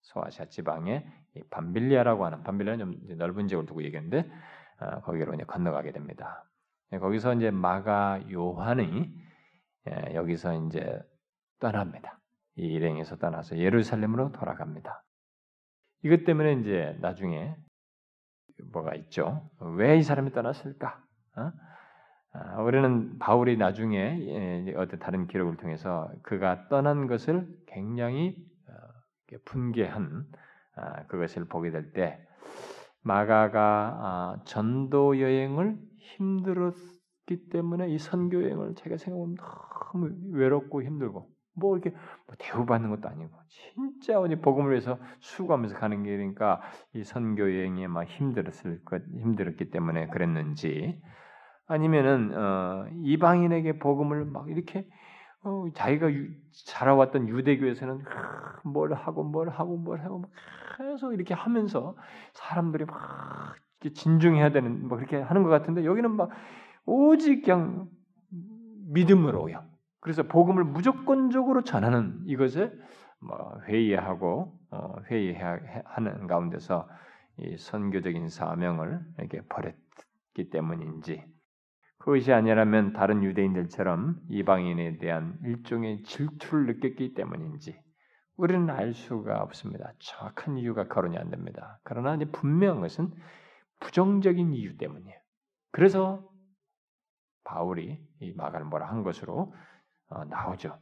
[0.00, 1.06] 소아시아 지방의
[1.50, 4.28] 반빌리아라고 하는 반빌리아는 좀 넓은 지역을 두고 얘기했는데
[4.80, 6.44] 어, 거기로 이제 건너가게 됩니다.
[6.92, 9.14] 예, 거기서 이제 마가 요한이
[9.90, 11.00] 예, 여기서 이제
[11.60, 12.20] 떠납니다.
[12.56, 15.04] 이 일행에서 떠나서 예루살렘으로 돌아갑니다.
[16.02, 17.54] 이것 때문에 이제 나중에
[18.72, 19.48] 뭐가 있죠?
[19.60, 21.00] 왜 이 사람이 떠났을까?
[21.36, 21.52] 어?
[22.32, 28.36] 아, 우리는 바울이 나중에 예, 어떤 다른 기록을 통해서 그가 떠난 것을 굉장히
[28.68, 30.26] 어, 분개한
[30.76, 32.18] 아, 그것을 보게 될 때
[33.02, 39.36] 마가가 아, 전도 여행을 힘들었기 때문에 이 선교 여행을 제가 생각하면
[39.92, 41.90] 너무 외롭고 힘들고 뭐 이렇게
[42.26, 46.60] 뭐 대우받는 것도 아니고 진짜 어디 복음을 위해서 수고하면서 가는 길이니까
[46.94, 51.00] 이 선교 여행이 막 힘들었을 것 힘들었기 때문에 그랬는지
[51.68, 54.86] 아니면은 어, 이방인에게 복음을 막 이렇게
[55.42, 56.30] 어, 자기가 유,
[56.66, 58.02] 자라왔던 유대교에서는
[58.64, 60.30] 뭘 하고 뭘 하고 뭘 하고 막
[60.76, 61.96] 계속 이렇게 하면서
[62.32, 63.54] 사람들이 막
[63.94, 66.30] 진중해야 되는 뭐 그렇게 하는 것 같은데 여기는 막
[66.86, 67.86] 오직 그냥
[68.88, 69.62] 믿음으로요.
[70.00, 72.72] 그래서 복음을 무조건적으로 전하는 이것에
[73.20, 76.88] 뭐 회의하고 어, 회의하는 가운데서
[77.40, 81.24] 이 선교적인 사명을 이렇게 버렸기 때문인지
[82.08, 87.78] 그것이 아니라면 다른 유대인들처럼 이방인에 대한 일종의 질투를 느꼈기 때문인지
[88.38, 89.92] 우리는 알 수가 없습니다.
[89.98, 91.78] 정확한 이유가 거론이 안 됩니다.
[91.84, 93.12] 그러나 이제 분명한 것은
[93.80, 95.20] 부정적인 이유 때문이에요.
[95.70, 96.26] 그래서
[97.44, 99.54] 바울이 이 마가를 뭐라 한 것으로
[100.08, 100.78] 어, 나오죠.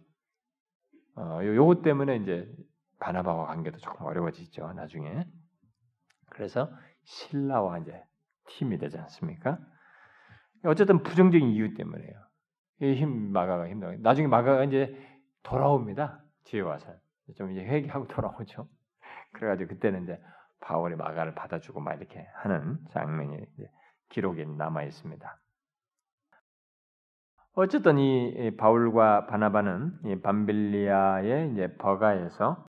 [1.17, 2.49] 어, 요것 때문에 이제
[3.01, 4.75] 바나바와 관계도 조금 어려워지죠.
[4.75, 5.27] 나중에.
[6.31, 6.71] 그래서
[7.03, 8.01] 신라와 이제
[8.47, 9.59] 팀이 되지 않습니까?
[10.67, 12.13] 어쨌든 부정적인 이유 때문에요.
[12.81, 13.95] 힘 마가가 힘들어.
[13.99, 14.97] 나중에 마가가 이제
[15.43, 16.23] 돌아옵니다.
[16.45, 16.93] 뒤에 와서
[17.37, 18.69] 좀 이제 회개하고 돌아오죠.
[19.33, 20.21] 그래가지고 그때는 이제
[20.61, 23.47] 바울이 마가를 받아주고 막 이렇게 하는 장면이
[24.09, 25.39] 기록에 남아 있습니다.
[27.55, 32.67] 어쨌든 이 바울과 바나바는 이 밤빌리아의 이제 버가에서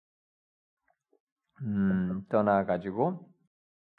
[1.63, 3.29] 음, 떠나가지고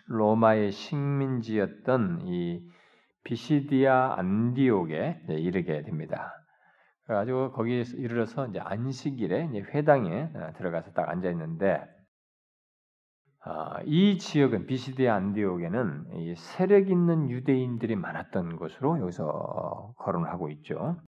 [0.08, 2.68] 로마의 식민지였던 이
[3.24, 6.34] 비시디아 안디옥에 이르게 됩니다.
[7.04, 11.84] 그래가지고 거기에 이르러서 이제 안식일에 이제 회당에 어, 들어가서 딱 앉아 있는데
[13.44, 21.02] 아, 이 지역은 비시디아 안디옥에는 세력 있는 유대인들이 많았던 곳으로 여기서 거론을 하고 있죠.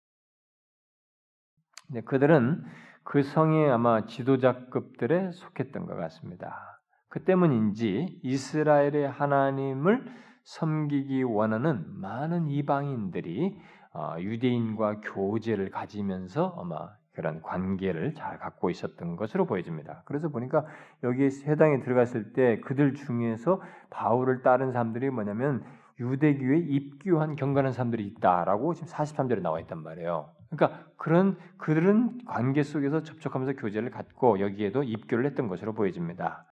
[2.05, 2.65] 그들은
[3.03, 6.81] 그 성의 아마 지도자급들에 속했던 것 같습니다.
[7.09, 13.57] 그 때문인지 이스라엘의 하나님을 섬기기 원하는 많은 이방인들이
[13.93, 20.03] 어, 유대인과 교제를 가지면서 아마 그런 관계를 잘 갖고 있었던 것으로 보여집니다.
[20.07, 20.65] 그래서 보니까
[21.05, 25.63] 여기 해당에 들어갔을 때 그들 중에서 바울을 따른 사람들이 뭐냐면
[26.01, 30.31] 유대교에 입교한 경건한 사람들이 있다라고 지금 43절에 나와 있단 말이에요.
[30.51, 36.50] 그러니까 그런 그들은 관계 속에서 접촉하면서 교제를 갖고 여기에도 입교를 했던 것으로 보여집니다.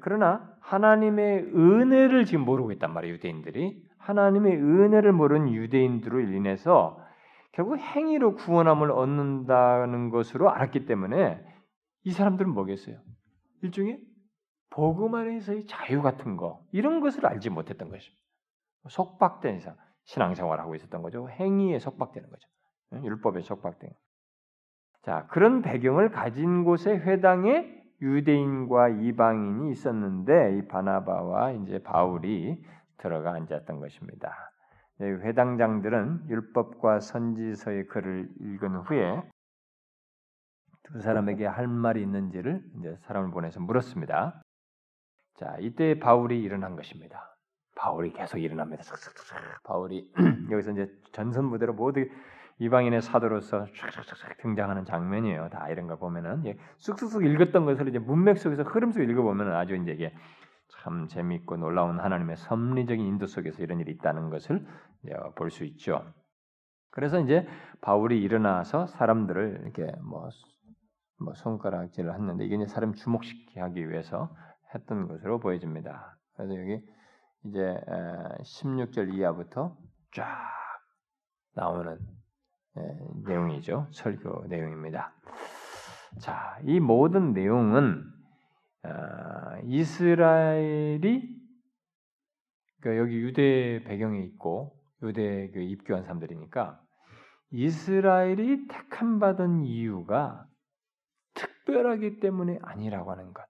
[0.00, 3.82] 그러나 하나님의 은혜를 지금 모르고 있단 말이에요, 유대인들이.
[3.98, 6.98] 하나님의 은혜를 모르는 유대인들로 인해서
[7.52, 11.44] 결국 행위로 구원함을 얻는다는 것으로 알았기 때문에
[12.04, 12.98] 이 사람들은 뭐겠어요?
[13.62, 14.00] 일종의
[14.70, 18.22] 복음 안에서의 자유 같은 거 이런 것을 알지 못했던 것입니다.
[18.88, 21.28] 속박된 이상 신앙생활을 하고 있었던 거죠.
[21.28, 22.48] 행위에 속박되는 거죠.
[23.04, 23.90] 율법에 속박된.
[25.02, 32.62] 자, 그런 배경을 가진 곳에 회당에 유대인과 이방인이 있었는데 이 바나바와 이제 바울이
[32.98, 34.52] 들어가 앉았던 것입니다.
[35.00, 39.22] 회당장들은 율법과 선지서의 글을 읽은 후에
[40.82, 44.42] 두 사람에게 할 말이 있는지를 이제 사람을 보내서 물었습니다.
[45.34, 47.34] 자, 이때 바울이 일어난 것입니다.
[47.76, 48.82] 바울이 계속 일어납니다.
[49.64, 50.12] 바울이
[50.50, 52.04] 여기서 이제 전선 무대로 모두
[52.62, 55.48] 이방인의 사도로서 쫙쫙쫙 등장하는 장면이에요.
[55.50, 59.74] 다 이런 거 보면은 예, 쑥쑥쑥 읽었던 것을 이제 문맥 속에서 흐름 속에 읽어보면 아주
[59.74, 60.14] 이제 이게
[60.68, 64.64] 참 재미있고 놀라운 하나님의 섭리적인 인도 속에서 이런 일이 있다는 것을
[65.34, 66.04] 볼 수 있죠.
[66.90, 67.48] 그래서 이제
[67.80, 70.28] 바울이 일어나서 사람들을 이렇게 뭐,
[71.18, 74.34] 뭐 손가락질을 했는데 이게 이제 사람 주목시키기 하기 위해서
[74.74, 76.16] 했던 것으로 보여집니다.
[76.36, 76.80] 그래서 여기
[77.46, 77.76] 이제
[78.44, 79.76] 16절 이하부터
[80.14, 80.26] 쫙
[81.54, 81.98] 나오는
[83.26, 83.88] 내용이죠.
[83.92, 85.14] 설교 내용입니다.
[86.20, 88.04] 자, 이 모든 내용은
[88.82, 91.42] 아, 이스라엘이
[92.80, 96.80] 그러니까 여기 유대 배경에 있고 유대 그 입교한 사람들이니까
[97.50, 100.46] 이스라엘이 택함 받은 이유가
[101.34, 103.44] 특별하기 때문에 아니라고 하는 것.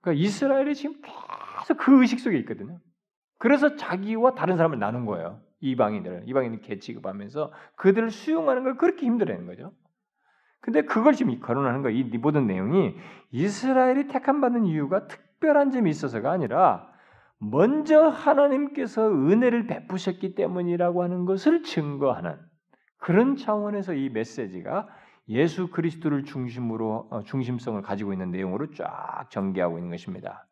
[0.00, 2.78] 그러니까 이스라엘이 지금 계속 그 의식 속에 있거든요.
[3.38, 5.42] 그래서 자기와 다른 사람을 나눈 거예요.
[5.60, 9.72] 이방인들을 이방인을 개취급하면서 그들을 수용하는 걸 그렇게 힘들어하는 거죠.
[10.60, 12.96] 근데 그걸 지금 거론하는 거, 이 모든 내용이
[13.30, 16.90] 이스라엘이 택함 받는 이유가 특별한 점이 있어서가 아니라
[17.38, 22.36] 먼저 하나님께서 은혜를 베푸셨기 때문이라고 하는 것을 증거하는
[22.98, 24.88] 그런 차원에서 이 메시지가
[25.28, 30.46] 예수 그리스도를 중심으로 어, 중심성을 가지고 있는 내용으로 쫙 전개하고 있는 것입니다.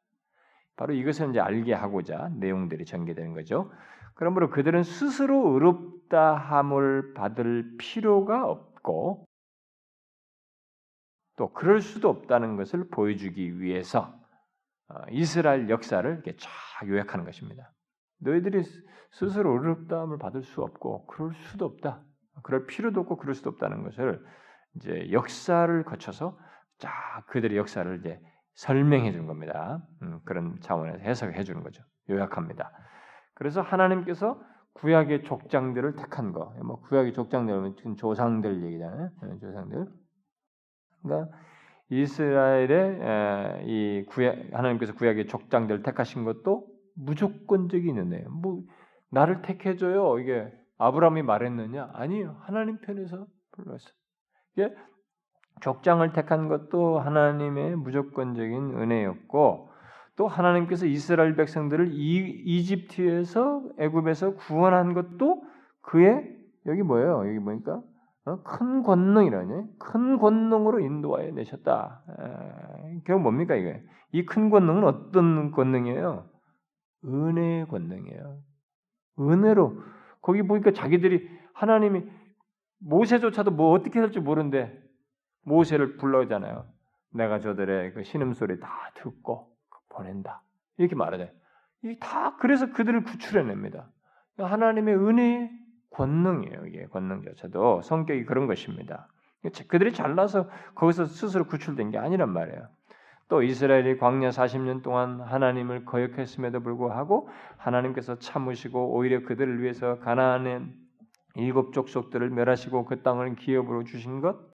[0.76, 3.70] 바로 이것을 이제 알게 하고자 내용들이 전개되는 거죠.
[4.14, 9.26] 그러므로 그들은 스스로 의롭다함을 받을 필요가 없고
[11.36, 14.14] 또 그럴 수도 없다는 것을 보여주기 위해서
[14.88, 16.50] 어, 이스라엘 역사를 이렇게 쫙
[16.86, 17.72] 요약하는 것입니다.
[18.18, 18.62] 너희들이
[19.10, 22.02] 스스로 의롭다함을 받을 수 없고 그럴 수도 없다.
[22.42, 24.24] 그럴 필요도 없고 그럴 수도 없다는 것을
[24.76, 26.38] 이제 역사를 거쳐서
[26.78, 28.20] 쫙 그들의 역사를 이제
[28.54, 29.82] 설명해 주는 겁니다.
[30.02, 31.82] 음, 그런 차원에서 해석해 주는 거죠.
[32.10, 32.72] 요약합니다.
[33.34, 34.40] 그래서 하나님께서
[34.74, 39.10] 구약의 족장들을 택한 거, 뭐 구약의 족장들 은 조상들 얘기잖아요.
[39.22, 39.86] 네, 조상들.
[41.02, 41.36] 그러니까
[41.90, 46.66] 이스라엘의 이 구약 하나님께서 구약의 족장들을 택하신 것도
[46.96, 48.30] 무조건적인 은혜예요.
[48.30, 48.62] 뭐
[49.10, 50.18] 나를 택해 줘요.
[50.18, 51.90] 이게 아브라함이 말했느냐?
[51.92, 52.36] 아니요.
[52.40, 53.94] 하나님 편에서 불렀어요.
[54.56, 54.74] 이게
[55.60, 59.70] 족장을 택한 것도 하나님의 무조건적인 은혜였고
[60.16, 65.42] 또 하나님께서 이스라엘 백성들을 이, 이집트에서 애굽에서 구원한 것도
[65.82, 66.36] 그의
[66.66, 67.26] 여기 뭐예요?
[67.26, 67.82] 여기 뭐니까
[68.26, 68.42] 어?
[68.42, 72.02] 큰 권능이라니 큰 권능으로 인도하여 내셨다.
[72.08, 73.82] 에, 결국 뭡니까 이게?
[74.12, 76.30] 이 큰 권능은 어떤 권능이에요?
[77.04, 78.38] 은혜의 권능이에요.
[79.18, 79.76] 은혜로
[80.22, 82.04] 거기 보니까 자기들이 하나님이
[82.80, 84.80] 모세조차도 뭐 어떻게 할지 모르는데
[85.44, 86.64] 모세를 불러잖아요.
[87.12, 89.53] 내가 저들의 그 신음소리 다 듣고
[89.94, 90.42] 보낸다.
[90.76, 90.96] 이렇게.
[91.82, 93.88] 이게 다 그래서 그들을 구출해냅니다.
[94.38, 95.50] 하나님의 은혜의
[95.90, 96.66] 권능이에요.
[96.66, 99.08] 이게 권능 자체도 성격이 그런 것입니다.
[99.68, 102.68] 그들이 잘나서 거기서 스스로 구출된 게 아니란 말이에요.
[103.28, 110.66] 또 이스라엘이 광야 40년 동안 하나님을 거역했음에도 불구하고 하나님께서 참으시고 오히려 그들을 위해서 가나안의
[111.36, 114.53] 일곱 족속들을 멸하시고 그 땅을 기업으로 주신 것,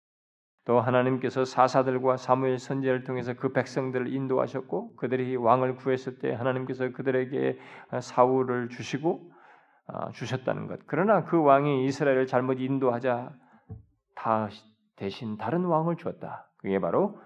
[0.64, 7.58] 또 하나님께서 사사들과 사무엘 선지자를 통해서 그 백성들을 인도하셨고 그들이 왕을 구했을 때 하나님께서 그들에게
[8.00, 9.32] 사울을 주시고
[9.86, 10.80] 아, 주셨다는 것.
[10.86, 13.32] 그러나 그 왕이 이스라엘을 잘못 인도하자
[14.14, 14.48] 다
[14.96, 16.46] 대신 다른 왕을 주었다.
[16.58, 17.20] 그게 바로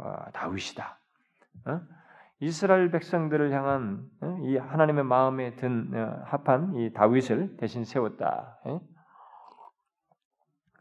[0.00, 0.98] 아, 다윗이다.
[1.66, 1.80] 어?
[2.40, 4.38] 이스라엘 백성들을 향한 어?
[4.42, 8.58] 이 하나님의 마음에 든 어, 합한 이 다윗을 대신 세웠다.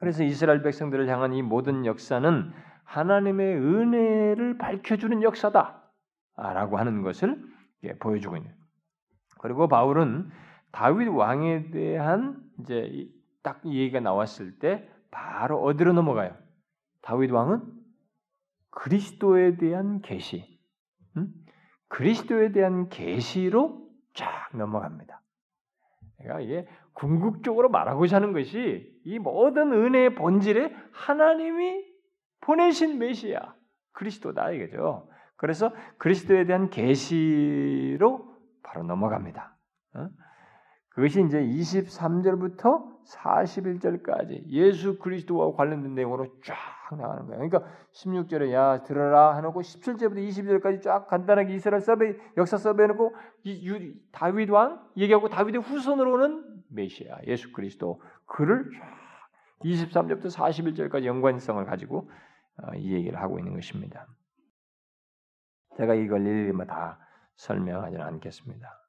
[0.06, 2.54] 그래서 이스라엘 백성들을 향한 이 모든 역사는
[2.84, 7.44] 하나님의 은혜를 밝혀주는 역사다라고 하는 것을
[8.00, 8.54] 보여주고 있는.
[9.40, 10.30] 그리고 바울은
[10.72, 13.10] 다윗 왕에 대한 이제
[13.42, 16.38] 딱이 얘기가 나왔을 때 바로 어디로 넘어가요?
[17.02, 17.64] 다윗 왕은
[18.70, 20.60] 그리스도에 대한 계시,
[21.18, 21.34] 음?
[21.88, 25.20] 그리스도에 대한 계시로 쫙 넘어갑니다.
[26.20, 31.86] 그러니까 이게 궁극적으로 말하고자 하는 것이 이 모든 은혜의 본질에 하나님이
[32.42, 33.56] 보내신 메시아
[33.94, 35.08] 그리스도다 이거죠.
[35.38, 39.56] 그래서 그리스도에 대한 계시로 바로 넘어갑니다.
[39.96, 40.10] 어?
[40.90, 46.56] 그것이 이제 23절부터 41절까지 예수 그리스도와 관련된 내용으로 쫙
[46.98, 47.50] 나가는 거예요.
[47.50, 53.14] 그러니까 16절에 야 들어라 해놓고 17절부터 22절까지 쫙 간단하게 이스라엘 서베 역사 서베 해놓고
[54.12, 58.70] 다윗 왕 얘기하고 다윗의 후손으로는 메시아 예수 그리스도 그를
[59.64, 62.10] 23절부터 41절까지 연관성을 가지고
[62.58, 64.08] 어, 이 얘기를 하고 있는 것입니다.
[65.78, 67.00] 제가 이걸 일일이 뭐다
[67.36, 68.82] 설명하지는 않겠습니다.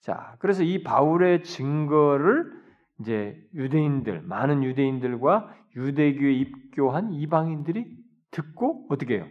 [0.00, 2.60] 자, 그래서 이 바울의 증거를
[3.00, 7.96] 이제 유대인들, 많은 유대인들과 유대교에 입교한 이방인들이
[8.30, 9.28] 듣고 어떻게 해요?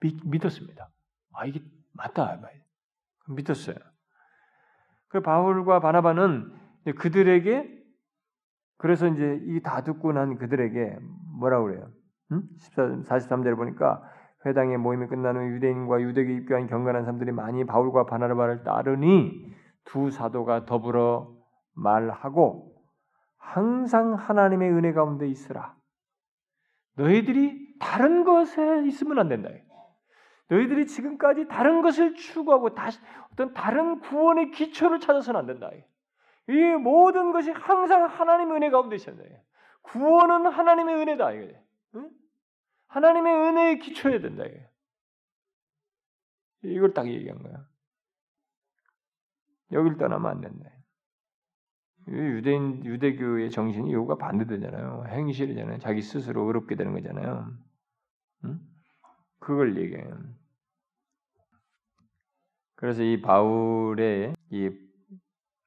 [0.00, 0.90] 믿, 었습니다
[1.32, 1.62] 아, 이게
[1.92, 2.40] 맞다.
[3.28, 3.76] 믿었어요.
[5.12, 6.50] 그 바울과 바나바는
[6.98, 7.68] 그들에게
[8.78, 10.98] 그래서 이제 이 다 듣고 난 그들에게
[11.38, 11.88] 뭐라 그래요?
[12.32, 12.42] 응?
[12.58, 14.02] 14, 43절에 보니까
[14.44, 19.54] 회당의 모임이 끝난 후 유대인과 유대교 입교한 경건한 사람들이 많이 바울과 바나바를 따르니
[19.84, 21.32] 두 사도가 더불어
[21.74, 22.72] 말하고
[23.38, 25.76] 항상 하나님의 은혜 가운데 있으라.
[26.96, 29.50] 너희들이 다른 것에 있으면 안 된다.
[30.52, 33.00] 너희들이 지금까지 다른 것을 추구하고 다시
[33.32, 35.70] 어떤 다른 구원의 기초를 찾아서는 안 된다.
[36.48, 39.44] 이 모든 것이 항상 하나님의 은혜 가운데 돼.
[39.80, 41.32] 구원은 하나님의 은혜다.
[41.32, 41.58] 이거
[41.94, 42.10] 응?
[42.88, 44.44] 하나님의 은혜에 기초해야 된다.
[44.44, 44.58] 이거.
[46.64, 47.66] 이걸 딱 얘기한 거야.
[49.72, 50.70] 여길 떠나면 안 된다.
[52.08, 55.06] 유대인 유대교의 정신이 요가 반대되잖아요.
[55.08, 55.78] 행실이잖아요.
[55.78, 57.56] 자기 스스로 어렵게 되는 거잖아요.
[58.44, 58.60] 응?
[59.38, 60.41] 그걸 얘기해요.
[62.82, 64.82] 그래서 이 바울의 이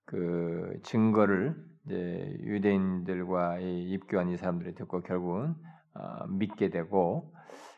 [0.05, 1.55] 그 증거를
[1.85, 5.55] 이제 유대인들과 입교한 이 사람들이 듣고 결국은
[5.93, 7.33] 어, 믿게 되고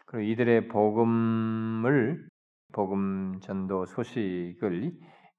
[0.05, 2.27] 그리고 이들의 복음을
[2.73, 4.91] 복음 전도 소식을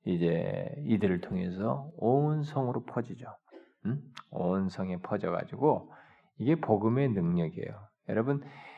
[0.06, 3.26] 이제 이들을 통해서 온 성으로 퍼지죠.
[3.86, 4.00] 음?
[4.30, 5.92] 온 성에 퍼져가지고
[6.38, 7.88] 이게 복음의 능력이에요.
[8.08, 8.77] 여러분 어,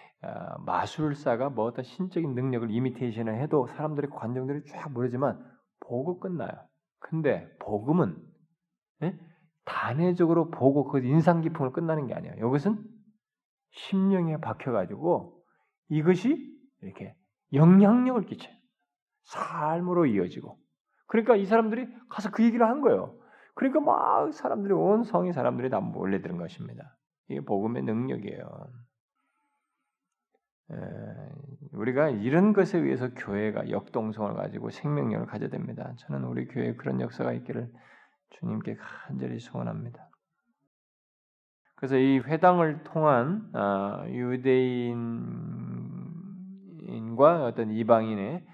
[0.66, 5.42] 마술사가 뭐 어떤 신적인 능력을 이미테이션을 해도 사람들의 관정들이 쫙 모르지만
[5.80, 6.50] 보고 끝나요.
[6.98, 8.16] 근데 복음은
[9.02, 9.18] 예?
[9.64, 12.34] 단회적으로 보고 그 인상 깊음을 끝나는 게 아니에요.
[12.36, 12.84] 이것은
[13.72, 15.42] 심령에 박혀가지고
[15.88, 16.36] 이것이
[16.82, 17.14] 이렇게
[17.52, 18.54] 영향력을 끼쳐요.
[19.22, 20.58] 삶으로 이어지고
[21.06, 23.16] 그러니까 이 사람들이 가서 그 얘기를 한 거예요.
[23.54, 26.96] 그러니까 막 사람들이 온 성이 사람들이 다 몰려드는 것입니다.
[27.28, 28.44] 이게 복음의 능력이에요.
[30.70, 30.76] 에,
[31.72, 35.94] 우리가 이런 것에 의해서 교회가 역동성을 가지고 생명력을 가져야 됩니다.
[35.98, 37.70] 저는 우리 교회에 그런 역사가 있기를
[38.30, 40.08] 주님께 간절히 소원합니다.
[41.76, 44.94] 그래서 이 회당을 통한 아, 유대인과
[47.46, 48.44] 어떤 이방인의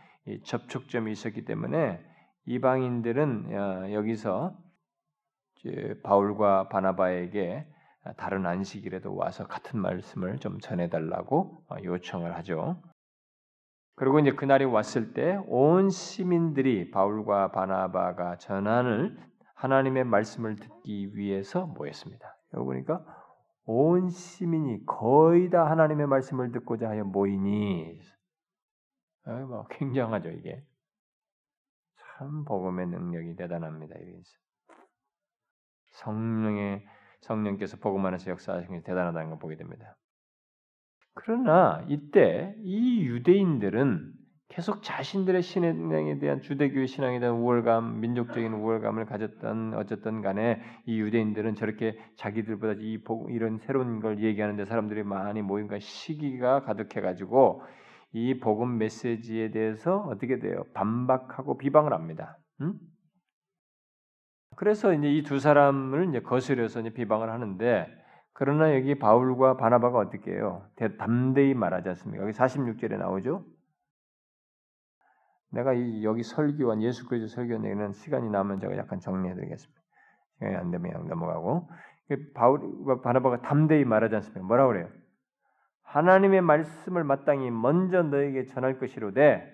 [0.44, 2.00] 접촉점이 있었기 때문에
[2.46, 4.56] 이방인들은 어, 여기서
[6.04, 7.66] 바울과 바나바에게
[8.14, 12.82] 다른 안식일에도 와서 같은 말씀을 좀 전해달라고 어, 요청을 하죠.
[13.96, 19.18] 그리고 이제 그날이 왔을 때 온 시민들이 바울과 바나바가 전하는
[19.54, 22.36] 하나님의 말씀을 듣기 위해서 모였습니다.
[22.54, 23.04] 여기 보니까
[23.64, 27.98] 온 시민이 거의 다 하나님의 말씀을 듣고자 하여 모이니,
[29.24, 30.62] 뭐 굉장하죠 이게.
[32.18, 33.94] 참 복음의 능력이 대단합니다.
[35.92, 36.86] 성령의
[37.22, 39.96] 성령께서 복음 안에서 역사하신 게 대단하다는 걸 보게 됩니다.
[41.14, 44.12] 그러나 이때 이 유대인들은
[44.48, 51.56] 계속 자신들의 신앙에 대한 주대교의 신앙에 대한 우월감, 민족적인 우월감을 가졌던 어쨌든 간에 이 유대인들은
[51.56, 52.98] 저렇게 자기들보다 이
[53.30, 57.62] 이런 새로운 걸 얘기하는데 사람들이 많이 모인가 시기가 가득해 가지고
[58.12, 60.64] 이 복음 메시지에 대해서 어떻게 돼요?
[60.74, 62.38] 반박하고 비방을 합니다.
[62.60, 62.74] 음?
[64.56, 67.86] 그래서 이제 이 두 사람을 이제 거스려서 이제 비방을 하는데
[68.32, 70.66] 그러나 여기 바울과 바나바가 어떻게 해요?
[70.98, 72.22] 담대히 말하지 않습니까?
[72.22, 73.44] 여기 46절에 나오죠.
[75.50, 79.80] 내가 이 여기 설교한 예수 그리스도 설교 내는 시간이 나면 제가 약간 정리해 드리겠습니다.
[80.34, 81.68] 시간이 안 되면 넘어가고
[82.34, 84.46] 바울과 바나바가 담대히 말하지 않습니까?
[84.46, 84.88] 뭐라 그래요?
[85.82, 89.50] 하나님의 말씀을 마땅히 먼저 너에게 전할 것이로되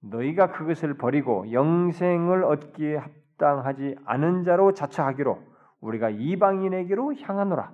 [0.00, 5.42] 너희가 그것을 버리고 영생을 얻기에 합 당하지 않은 자로 자처하기로
[5.80, 7.72] 우리가 이방인에게로 향하노라.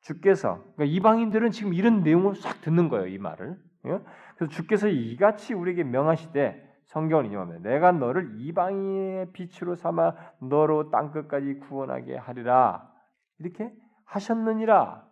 [0.00, 3.56] 주께서 그러니까 이방인들은 지금 이런 내용을 싹 듣는 거예요 이 말을.
[3.86, 4.00] 예?
[4.36, 7.68] 그래서 주께서 이같이 우리에게 명하시되 성경을 인용합니다.
[7.68, 12.90] 내가 너를 이방인의 빛으로 삼아 너로 땅 끝까지 구원하게 하리라
[13.38, 13.72] 이렇게
[14.04, 15.06] 하셨느니라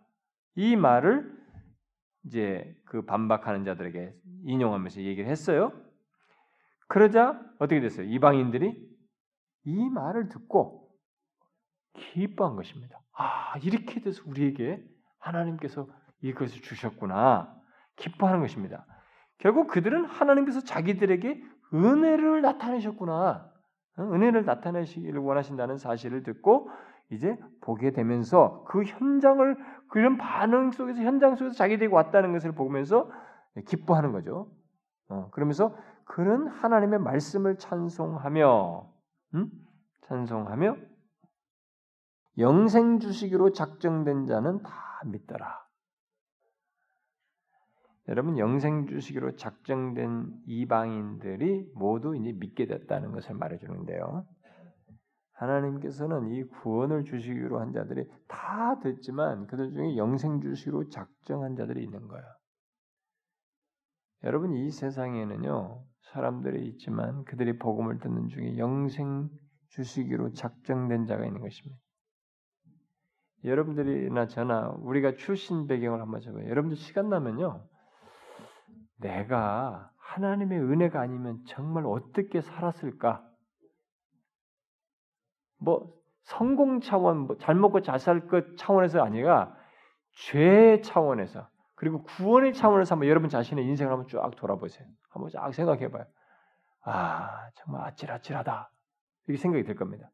[0.55, 1.39] 이 말을
[2.25, 5.71] 이제 그 반박하는 자들에게 인용하면서 얘기를 했어요.
[6.87, 8.05] 그러자 어떻게 됐어요?
[8.05, 8.90] 이방인들이
[9.63, 10.89] 이 말을 듣고
[11.93, 12.99] 기뻐한 것입니다.
[13.13, 14.83] 아, 이렇게 돼서 우리에게
[15.19, 15.87] 하나님께서
[16.21, 17.55] 이것을 주셨구나.
[17.95, 18.85] 기뻐하는 것입니다.
[19.37, 21.43] 결국 그들은 하나님께서 자기들에게
[21.73, 23.51] 은혜를 나타내셨구나.
[23.99, 26.69] 은혜를 나타내시기를 원하신다는 사실을 듣고
[27.11, 29.57] 이제 보게 되면서 그 현장을
[29.89, 33.11] 그런 반응 속에서 현장 속에서 자기들이 왔다는 것을 보면서
[33.67, 34.49] 기뻐하는 거죠.
[35.09, 38.90] 어, 그러면서 그런 하나님의 말씀을 찬송하며
[39.35, 39.49] 음?
[40.03, 40.75] 찬송하며
[42.37, 45.61] 영생 주시기로 작정된 자는 다 믿더라.
[48.07, 54.25] 여러분 영생 주시기로 작정된 이방인들이 모두 이제 믿게 됐다는 것을 말해 주는데요.
[55.33, 62.07] 하나님께서는 이 구원을 주시기로 한 자들이 다 됐지만 그들 중에 영생 주시기로 작정한 자들이 있는
[62.07, 62.25] 거예요.
[64.23, 65.83] 여러분 이 세상에는요
[66.13, 69.29] 사람들이 있지만 그들이 복음을 듣는 중에 영생
[69.69, 71.79] 주시기로 작정된 자가 있는 것입니다.
[73.43, 76.47] 여러분들이나 저나 우리가 출신 배경을 한번 잡아요.
[76.49, 77.65] 여러분들 시간 나면요.
[78.97, 83.25] 내가 하나님의 은혜가 아니면 정말 어떻게 살았을까?
[85.59, 85.93] 뭐
[86.23, 89.55] 성공 차원, 뭐잘 먹고 잘 살 것 차원에서 아니라
[90.13, 94.87] 죄 차원에서 그리고 구원의 차원에서 한번 여러분 자신의 인생을 한번 쫙 돌아보세요.
[95.11, 96.05] 한번 쫙 생각해봐요.
[96.83, 98.71] 아 정말 아찔아찔하다
[99.27, 100.09] 이렇게 생각이 들 겁니다.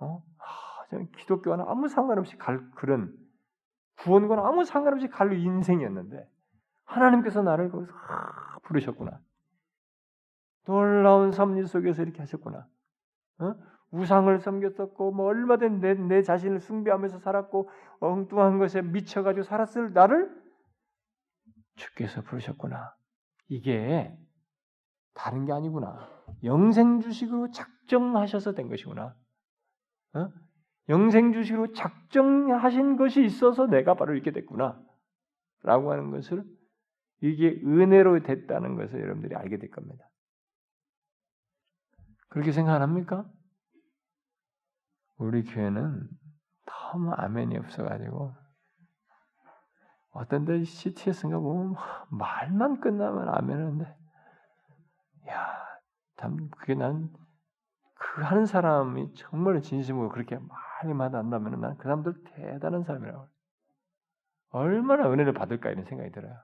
[0.00, 0.22] 어?
[0.38, 3.14] 아, 기독교와는 아무 상관없이 갈 그런
[3.98, 6.28] 구원과는 아무 상관없이 갈 인생이었는데
[6.84, 9.20] 하나님께서 나를 거기서 아, 부르셨구나.
[10.66, 12.66] 놀라운 섭리 속에서 이렇게 하셨구나.
[13.40, 13.54] 어?
[13.90, 17.70] 우상을 섬겼었고 뭐 얼마든 내, 내 자신을 숭배하면서 살았고
[18.00, 20.30] 엉뚱한 것에 미쳐가지고 살았을 나를
[21.76, 22.94] 주께서 부르셨구나.
[23.48, 24.16] 이게
[25.14, 26.08] 다른 게 아니구나.
[26.44, 29.16] 영생 주식으로 작정하셔서 된 것이구나.
[30.14, 30.32] 어?
[30.88, 34.80] 영생 주식으로 작정하신 것이 있어서 내가 바로 이렇게 됐구나.
[35.62, 36.44] 라고 하는 것을
[37.20, 40.08] 이게 은혜로 됐다는 것을 여러분들이 알게 될 겁니다.
[42.28, 43.28] 그렇게 생각합니까?
[45.16, 46.08] 우리 교회는
[46.66, 48.34] 너무 아멘이 없어가지고
[50.18, 51.74] 어떤 데 CTS인가 보면
[52.10, 53.96] 말만 끝나면 아멘하는데
[55.28, 55.54] 야,
[56.16, 57.10] 참 그게 난
[57.98, 63.26] 그 하는 사람이 정말 진심으로 그렇게 많이 만한다면 난 그 사람들 대단한 사람이라고
[64.50, 66.34] 얼마나 은혜를 받을까 이런 생각이 들어요.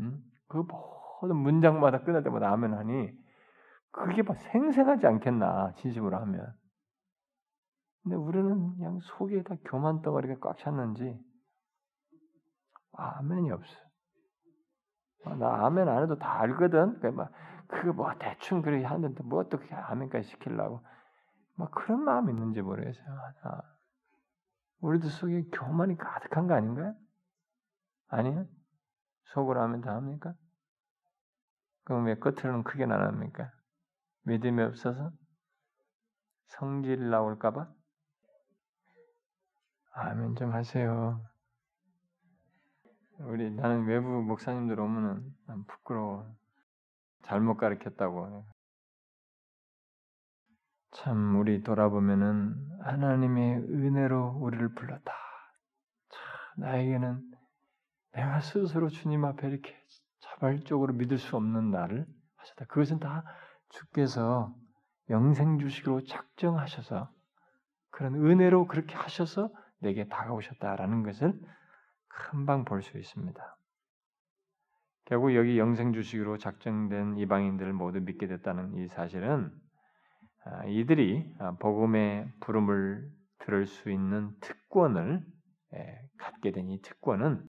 [0.00, 0.22] 음?
[0.48, 3.10] 그 모든 문장마다 끝날 때마다 아멘 하니
[3.90, 6.54] 그게 막 생생하지 않겠나 진심으로 하면
[8.02, 11.18] 근데 우리는 그냥 속에 다 교만 덩어리가 꽉 찼는지
[12.96, 13.76] 아멘이 없어.
[15.24, 17.00] 아, 나 아멘 안 해도 다 알거든.
[17.00, 17.32] 그막
[17.68, 20.84] 그거 뭐 대충 그렇게 하는데 뭐 어떻게 아멘까지 시키려고
[21.56, 23.06] 막 그런 마음이 있는지 모르겠어요.
[23.42, 23.62] 아,
[24.80, 26.94] 우리도 속에 교만이 가득한 거 아닌가요?
[28.08, 28.46] 아니요?
[29.24, 30.34] 속으로 하면 다 합니까?
[31.84, 33.50] 그럼 왜 겉으로는 크게 안 합니까?
[34.22, 35.10] 믿음이 없어서
[36.46, 37.68] 성질 나올까봐?
[39.92, 41.33] 아멘 좀 하세요.
[43.20, 46.26] 우리 나는 외부 목사님들 오면은 난 부끄러워.
[47.22, 48.44] 잘못 가르쳤다고.
[50.92, 55.12] 참 우리 돌아보면은 하나님의 은혜로 우리를 불렀다.
[56.10, 57.22] 참 나에게는
[58.12, 59.74] 내가 스스로 주님 앞에 이렇게
[60.20, 62.06] 자발적으로 믿을 수 없는 나를
[62.36, 62.66] 하셨다.
[62.66, 63.24] 그것은 다
[63.70, 64.54] 주께서
[65.10, 67.10] 영생 주식으로 작정하셔서
[67.90, 71.40] 그런 은혜로 그렇게 하셔서 내게 다가오셨다라는 것을
[72.14, 73.56] 금방 볼 수 있습니다.
[75.06, 79.52] 결국 여기 영생 주식으로 작정된 이방인들을 모두 믿게 됐다는 이 사실은
[80.44, 85.24] 아, 이들이 아, 복음의 부름을 들을 수 있는 특권을
[85.74, 87.46] 예, 갖게 된 이 특권은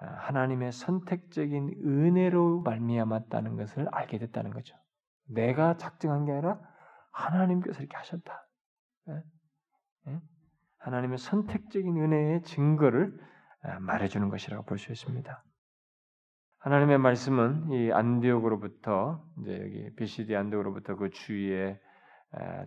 [0.00, 4.76] 아, 하나님의 선택적인 은혜로 말미암았다는 것을 알게 됐다는 거죠.
[5.28, 6.60] 내가 작정한 게 아니라
[7.12, 8.48] 하나님께서 이렇게 하셨다.
[9.08, 9.22] 예?
[10.08, 10.20] 예?
[10.78, 13.18] 하나님의 선택적인 은혜의 증거를
[13.80, 15.42] 말해주는 것이라고 볼 수 있습니다.
[16.58, 21.78] 하나님의 말씀은 이 안디옥으로부터 이제 여기 비시디 안디옥으로부터 그 주위에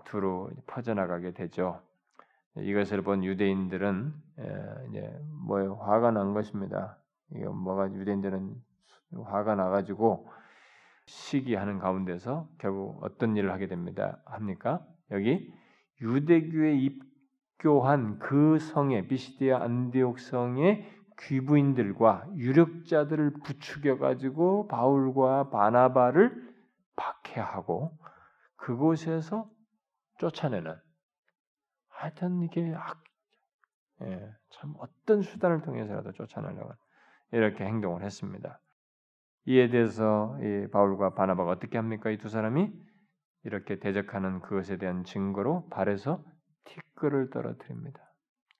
[0.06, 1.82] 두루 퍼져나가게 되죠.
[2.56, 4.14] 이것을 본 유대인들은
[4.90, 6.98] 이제 뭐 화가 난 것입니다.
[7.32, 8.56] 이게 뭐가 유대인들은
[9.26, 10.30] 화가 나가지고
[11.06, 14.22] 시기하는 가운데서 결국 어떤 일을 하게 됩니다.
[14.26, 14.86] 합니까?
[15.12, 15.52] 여기
[16.02, 17.09] 유대교에 입
[17.60, 20.90] 교한 그 성에 비시디아 안디옥 성의
[21.20, 26.56] 귀부인들과 유력자들을 부추겨 가지고 바울과 바나바를
[26.96, 27.98] 박해하고
[28.56, 29.50] 그곳에서
[30.20, 30.76] 쫓아내는
[31.90, 33.04] 하여튼 이게 악,
[34.04, 36.72] 예, 참 어떤 수단을 통해서라도 쫓아내려고
[37.32, 38.62] 이렇게 행동을 했습니다.
[39.46, 42.10] 이에 대해서 이 바울과 바나바가 어떻게 합니까?
[42.10, 42.72] 이 두 사람이
[43.44, 46.24] 이렇게 대적하는 그것에 대한 증거로 발에서
[46.70, 48.00] 티끌을 떨어뜨립니다.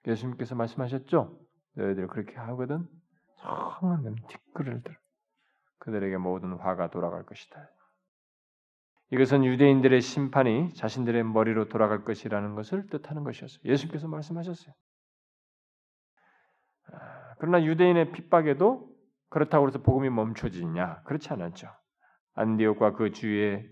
[0.08, 1.40] 예수님께서 말씀하셨죠?
[1.74, 2.88] 너희들 그렇게 하거든
[3.42, 4.96] 성한 티끌을 들어
[5.80, 7.70] 그들에게 모든 화가 돌아갈 것이다.
[9.12, 13.60] 이것은 유대인들의 심판이 자신들의 머리로 돌아갈 것이라는 것을 뜻하는 것이었어요.
[13.66, 14.74] 예수께서 말씀하셨어요.
[16.92, 18.88] 아, 그러나 유대인의 핍박에도
[19.30, 21.04] 그렇다고 해서 복음이 멈춰지냐?
[21.04, 21.70] 그렇지 않았죠.
[22.36, 23.68] 안디옥과 그 주위의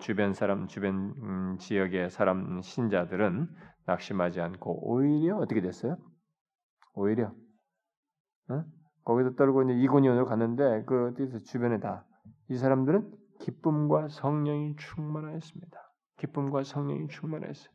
[0.00, 3.48] 주변 사람, 주변 음, 지역의 사람 신자들은
[3.86, 5.96] 낙심하지 않고 오히려 어떻게 됐어요?
[6.94, 7.32] 오히려
[8.50, 8.64] 어?
[9.04, 12.04] 거기서 떨고 이제 이고니온으로 갔는데 그 어디서 주변에 다
[12.50, 13.10] 이 사람들은
[13.40, 15.78] 기쁨과 성령이 충만하였습니다.
[16.16, 17.72] 기쁨과 성령이 충만했어요.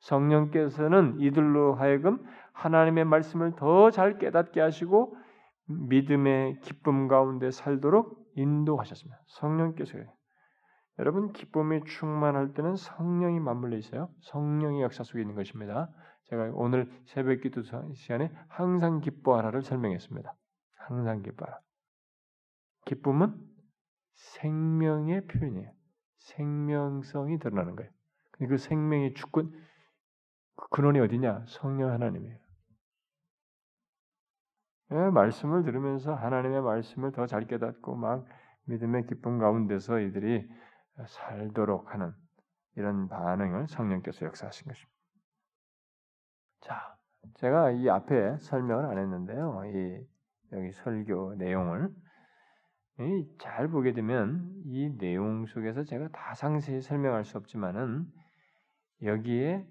[0.00, 5.16] 성령께서는 이들로 하여금 하나님의 말씀을 더 잘 깨닫게 하시고
[5.66, 9.18] 믿음의 기쁨 가운데 살도록 인도하셨습니다.
[9.28, 9.98] 성령께서
[10.98, 14.10] 여러분 기쁨이 충만할 때는 성령이 맞물려 있어요.
[14.20, 15.90] 성령의 역사 속에 있는 것입니다.
[16.24, 17.62] 제가 오늘 새벽 기도
[17.94, 20.34] 시간에 항상 기뻐하라를 설명했습니다.
[20.76, 21.60] 항상 기뻐하라.
[22.84, 23.34] 기쁨은
[24.14, 25.72] 생명의 표현이에요.
[26.18, 27.90] 생명성이 드러나는 거예요.
[28.32, 29.52] 그 생명의 주권
[30.56, 31.44] 그 근원이 어디냐?
[31.48, 32.36] 성령 하나님이에요.
[34.92, 38.26] 예, 말씀을 들으면서 하나님의 말씀을 더 잘 깨닫고 막
[38.66, 40.48] 믿음의 기쁨 가운데서 이들이
[41.06, 42.12] 살도록 하는
[42.76, 44.92] 이런 반응을 성령께서 역사하신 것입니다.
[46.60, 46.96] 자,
[47.34, 49.62] 제가 이 앞에 설명을 안 했는데요.
[49.66, 50.06] 이
[50.52, 51.90] 여기 설교 내용을
[53.38, 58.06] 잘 보게 되면 이 내용 속에서 제가 다 상세히 설명할 수 없지만은
[59.02, 59.66] 여기에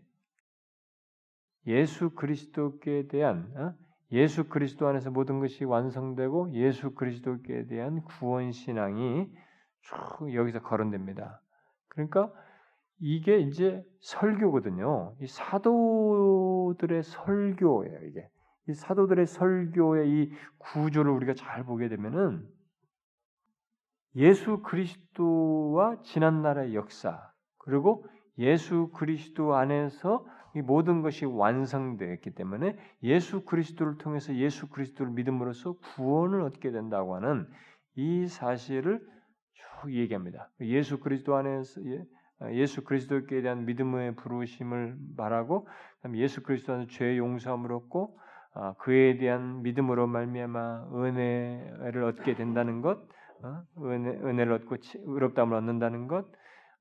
[1.68, 3.74] 예수 그리스도께 대한 어?
[4.12, 9.32] 예수 그리스도 안에서 모든 것이 완성되고 예수 그리스도께 대한 구원 신앙이
[9.82, 11.42] 쭉 여기서 거론됩니다.
[11.90, 12.32] 그러니까
[13.00, 15.16] 이게 이제 설교거든요.
[15.20, 18.30] 이 사도들의 설교예요, 이게.
[18.68, 22.48] 이 사도들의 설교의 이 구조를 우리가 잘 보게 되면은
[24.16, 28.06] 예수 그리스도와 지난날의 역사, 그리고
[28.38, 30.26] 예수 그리스도 안에서
[30.56, 37.48] 이 모든 것이 완성되었기 때문에 예수 그리스도를 통해서 예수 그리스도를 믿음으로써 구원을 얻게 된다고 하는
[37.96, 39.02] 이 사실을
[39.82, 40.50] 쭉 얘기합니다.
[40.62, 42.06] 예수 그리스도 안에서 예,
[42.52, 45.68] 예수 그리스도께 대한 믿음의 부르심을 말하고
[46.16, 48.20] 예수 그리스도 안에서 죄 용서함을 얻고
[48.54, 53.00] 아, 그에 대한 믿음으로 말미암아 은혜를 얻게 된다는 것,
[53.44, 54.76] 어, 은혜, 은혜 를 얻고
[55.06, 56.28] 의롭다함을 얻는다는 것,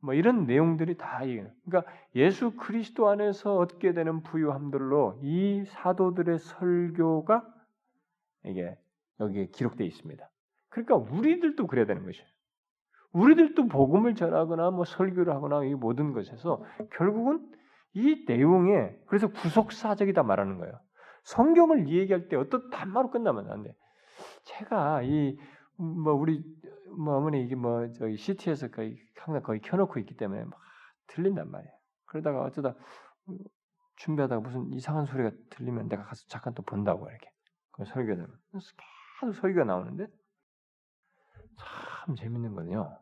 [0.00, 1.20] 뭐 이런 내용들이 다
[1.64, 1.84] 그러니까
[2.16, 7.46] 예수 그리스도 안에서 얻게 되는 부유함들로 이 사도들의 설교가
[8.46, 8.76] 이게
[9.20, 10.28] 여기에 기록되어 있습니다.
[10.70, 12.26] 그러니까 우리들도 그래야 되는 것이에요.
[13.12, 17.46] 우리들도 복음을 전하거나 뭐 설교를 하거나 이 모든 것에서 결국은
[17.92, 20.72] 이 내용에 그래서 구속사적이다 말하는 거예요.
[21.24, 23.74] 성경을 얘기할 때 어떤 단말로 끝나면 안 돼.
[24.44, 25.36] 제가 이
[25.80, 26.44] 뭐 우리
[26.96, 30.60] 뭐 어머니 이게 뭐 저기 CT에서 거의 항상 거의 켜놓고 있기 때문에 막
[31.06, 31.72] 들린단 말이에요.
[32.04, 32.74] 그러다가 어쩌다
[33.96, 37.30] 준비하다가 무슨 이상한 소리가 들리면 내가 가서 잠깐 또 본다고 이렇게
[37.72, 38.26] 그 설교를
[39.20, 40.06] 계속 설교가 나오는데
[42.00, 42.98] 참 재밌는 거는요.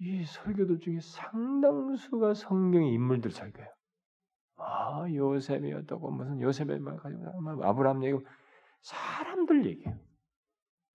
[0.00, 3.68] 이 설교들 중에 상당수가 성경의 인물들 설교예요.
[4.56, 7.22] 아 요셉이 어떻고 무슨 요셉의 말 가지고
[7.62, 8.18] 아브라함 얘기
[8.80, 9.98] 사람들 얘기예요.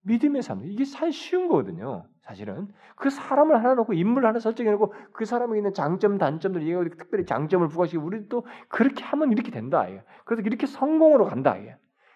[0.02, 0.64] 믿음의 삶.
[0.64, 2.04] 이게 사실 쉬운 거거든요.
[2.22, 6.88] 사실은 그 사람을 하나 놓고 인물 하나 설정해 놓고 그 사람에게 있는 장점 단점들 얘기하고
[6.96, 9.86] 특별히 장점을 부각시키고 우리도 그렇게 하면 이렇게 된다.
[10.24, 11.56] 그래서 이렇게 성공으로 간다.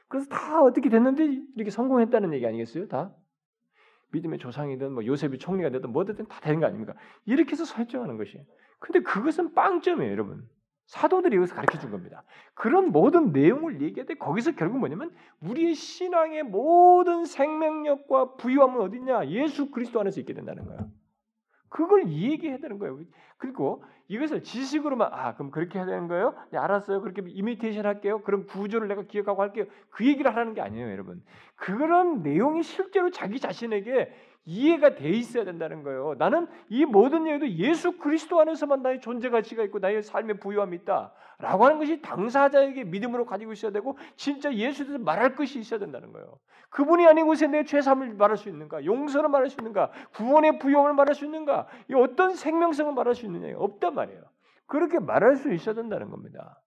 [0.08, 1.24] 그래서 다 어떻게 됐는데
[1.56, 2.88] 이렇게 성공했다는 얘기 아니겠어요?
[2.88, 3.14] 다
[4.14, 6.94] 믿음의 조상이든 뭐 요셉이 총리가 되든 뭐든 다 되는 거 아닙니까?
[7.26, 8.40] 이렇게 해서 설정하는 것이.
[8.78, 10.48] 근데 그것은 빵점이에요, 여러분.
[10.86, 12.22] 사도들이 여기서 가르쳐 준 겁니다.
[12.52, 19.28] 그런 모든 내용을 얘기할 때 거기서 결국 뭐냐면 우리의 신앙의 모든 생명력과 부유함은 어딨냐?
[19.28, 20.86] 예수 그리스도 안에서 있게 된다는 거야.
[21.74, 23.00] 그걸 얘기해야 되는 거예요.
[23.36, 26.32] 그리고 이것을 지식으로만 아 그럼 그렇게 해야 되는 거예요?
[26.52, 27.00] 네, 알았어요.
[27.00, 28.22] 그렇게 이미테이션 할게요.
[28.22, 29.64] 그럼 구조를 내가 기억하고 할게요.
[29.90, 31.20] 그 얘기를 하라는 게 아니에요, 여러분.
[31.56, 34.08] 그런 내용이 실제로 자기 자신에게
[34.46, 36.14] 이해가 돼 있어야 된다는 거예요.
[36.18, 41.64] 나는 이 모든 얘기도 예수 그리스도 안에서만 나의 존재 가치가 있고 나의 삶의 부유함이 있다라고
[41.64, 46.38] 하는 것이 당사자에게 믿음으로 가지고 있어야 되고 진짜 예수에 대해서 말할 것이 있어야 된다는 거예요.
[46.68, 48.84] 그분이 아닌 곳에 내 죄삼을 말할 수 있는가?
[48.84, 49.90] 용서를 말할 수 있는가?
[50.14, 51.66] 구원의 부유함을 말할 수 있는가?
[51.88, 53.54] 이 어떤 생명성을 말할 수 있느냐?
[53.56, 54.22] 없단 말이에요.
[54.66, 56.60] 그렇게 말할 수 있어야 된다는 겁니다.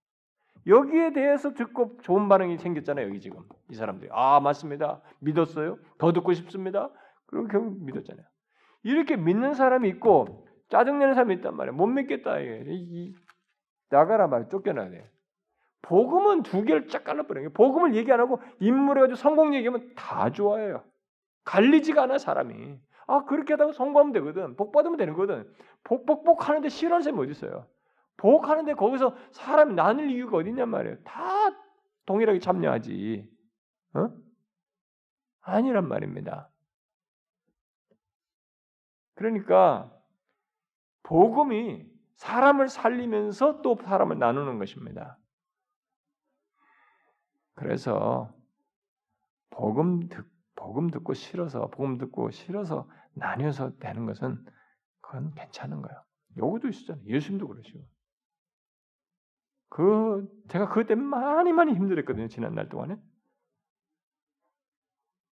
[0.65, 3.07] 여기에 대해서 듣고 좋은 반응이 생겼잖아요.
[3.07, 5.01] 여기 지금 이 사람들이 아 맞습니다.
[5.19, 5.77] 믿었어요.
[5.97, 6.89] 더 듣고 싶습니다.
[7.27, 8.25] 그리고 결국 믿었잖아요.
[8.83, 11.75] 이렇게 믿는 사람이 있고 짜증내는 사람이 있단 말이에요.
[11.75, 12.39] 못 믿겠다.
[12.39, 13.13] 이,
[13.89, 15.09] 나가라 말 쫓겨나야 돼.
[15.81, 17.51] 복음은 두 개를 쫙 갈라버려요.
[17.53, 20.83] 복음을 얘기 안 하고 인물해가지고 성공 얘기하면 다 좋아해요.
[21.45, 22.79] 갈리지가 않아 사람이.
[23.07, 24.55] 아 그렇게 하다가 성공하면 되거든.
[24.57, 25.49] 복 받으면 되는 거든.
[25.85, 27.65] 복복복 하는데 싫어하는 사람이 어디 있어요?
[28.17, 30.97] 복 하는데 거기서 사람 나눌 이유가 어디 있냔 말이에요.
[31.03, 31.51] 다
[32.05, 33.29] 동일하게 참여하지.
[33.93, 34.09] 어?
[35.41, 36.49] 아니란 말입니다.
[39.17, 39.91] 그러니까
[41.03, 45.17] 복음이 사람을 살리면서 또 사람을 나누는 것입니다.
[47.55, 48.33] 그래서
[49.49, 54.43] 복음 듣 복음 듣고 싫어서 복음 듣고 싫어서 나뉘어서 되는 것은
[55.01, 56.03] 그건 괜찮은 거예요.
[56.37, 57.05] 여기도 있었잖아요.
[57.07, 57.87] 예수님도 그러시고.
[59.69, 62.27] 그 제가 때문에 많이 많이 힘들었거든요.
[62.27, 62.97] 지난 날 동안에.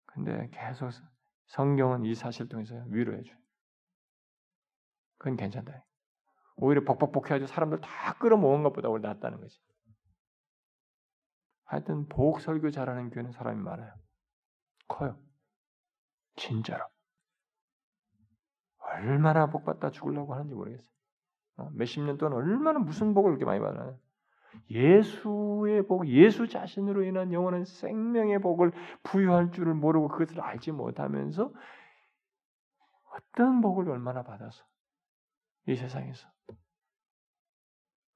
[0.07, 0.91] 근데 계속
[1.47, 3.42] 성경은 이 사실 통해서 위로해 줘요.
[5.23, 5.85] 그건 괜찮다.
[6.57, 9.57] 오히려 벅벅벅해가지고 사람들 다 끌어모은 것보다 오히려 낫다는 거지.
[11.65, 13.95] 하여튼 보복 설교 잘하는 교회는 사람이 많아요.
[14.89, 15.17] 커요.
[16.35, 16.85] 진짜로.
[18.79, 20.93] 얼마나 복 받다 죽으려고 하는지 모르겠어요.
[21.59, 23.97] 어, 몇십 년 동안 얼마나 무슨 복을 그렇게 많이 받아요.
[24.71, 28.73] 예수의 복, 예수 자신으로 인한 영원한 생명의 복을
[29.05, 31.53] 부여할 줄을 모르고 그것을 알지 못하면서
[33.15, 34.65] 어떤 복을 얼마나 받아서
[35.67, 36.29] 이 세상에서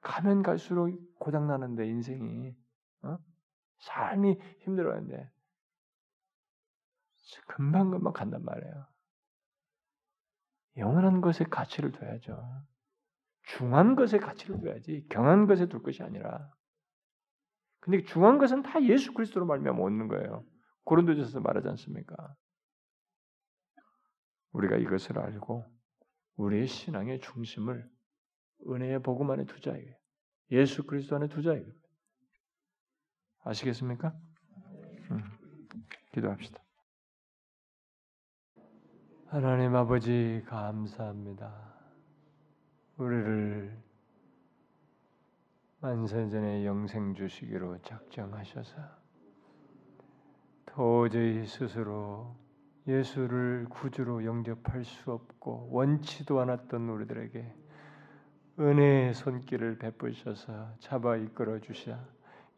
[0.01, 2.55] 가면 갈수록 고장 나는데 인생이
[3.03, 3.19] 어?
[3.79, 5.31] 삶이 힘들어하는데
[7.49, 8.87] 금방 금방 간단 말이에요.
[10.77, 12.67] 영원한 것에 가치를 둬야죠.
[13.43, 16.53] 중한 것에 가치를 둬야지 경한 것에 둘 것이 아니라.
[17.81, 20.45] 근데 중한 것은 다 예수 그리스도로 말미암아 얻는 거예요.
[20.85, 22.35] 고린도전서 말하지 않습니까?
[24.53, 25.65] 우리가 이것을 알고
[26.37, 27.89] 우리의 신앙의 중심을
[28.67, 29.97] 은혜의 복음 안에 이게
[30.51, 31.73] 예수 그리스도 안에 이게
[33.45, 34.15] 아시겠습니까?
[35.11, 35.23] 음,
[36.13, 36.63] 기도합시다.
[39.29, 41.75] 하나님 아버지 감사합니다.
[42.97, 43.77] 우리를
[45.81, 48.77] 만세전에 영생 주시기로 작정하셔서
[50.65, 52.37] 도저히 스스로
[52.87, 57.53] 예수를 구주로 영접할 수 없고 원치도 않았던 우리들에게
[58.59, 61.99] 은혜의 손길을 베푸셔서 잡아 이끌어 주셔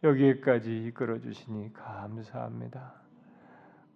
[0.05, 2.95] 여기까지 이끌어 주시니 감사합니다.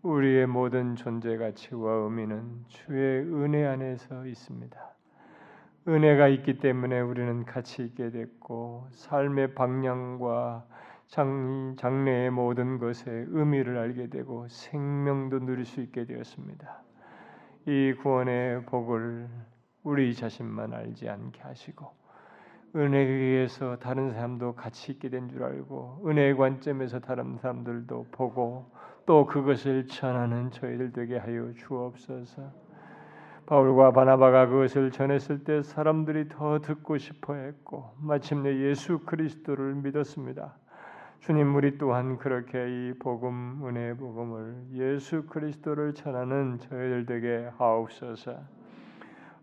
[0.02, 4.92] 우리의 모든 존재 가치와 의미는 주의 은혜 안에서 있습니다.
[5.86, 10.66] 은혜가 있기 때문에 우리는 가치 있게 됐고 삶의 방향과
[11.12, 16.82] 장, 장래의 모든 것의 의미를 알게 되고 생명도 누릴 수 있게 되었습니다.
[17.66, 19.28] 이 구원의 복을
[19.82, 21.92] 우리 자신만 알지 않게 하시고
[22.74, 28.72] 은혜에 의해서 다른 사람도 같이 있게 된 줄 알고 은혜의 관점에서 다른 사람들도 보고
[29.04, 32.50] 또 그것을 전하는 저희들 되게 하여 주옵소서.
[33.44, 40.56] 바울과 바나바가 그것을 전했을 때 사람들이 더 듣고 싶어 했고 마침내 예수 그리스도를 믿었습니다.
[41.22, 48.40] 주님 우리 또한 그렇게 이 복음 은혜의 복음을 예수 그리스도를 전하는 저희들 되게 하옵소서.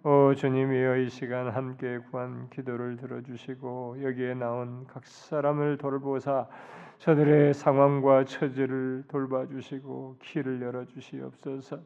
[0.04, 6.48] 오 주님이여 이 시간 함께 구한 기도를 들어주시고 여기에 나온 각 사람을 돌보사
[6.98, 11.80] 저들의 상황과 처지를 돌봐주시고 길을 열어주시옵소서.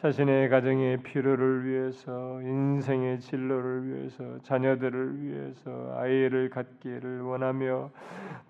[0.00, 7.90] 자신의 가정의 필요를 위해서 인생의 진로를 위해서 자녀들을 위해서 아이를 갖기를 원하며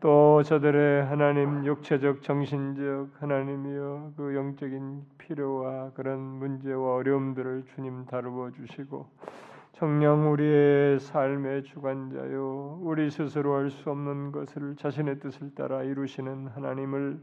[0.01, 9.07] 또 저들의 하나님 육체적 정신적 하나님이여 그 영적인 필요와 그런 문제와 어려움들을 주님 다루어 주시고
[9.73, 17.19] 정령 우리의 삶의 주관자요 우리 스스로 할 수 없는 것을 자신의 뜻을 따라 이루시는 하나님을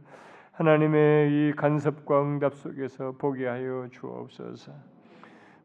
[0.56, 4.72] 하나님의 이 간섭과 응답 속에서 보게 하여 주옵소서.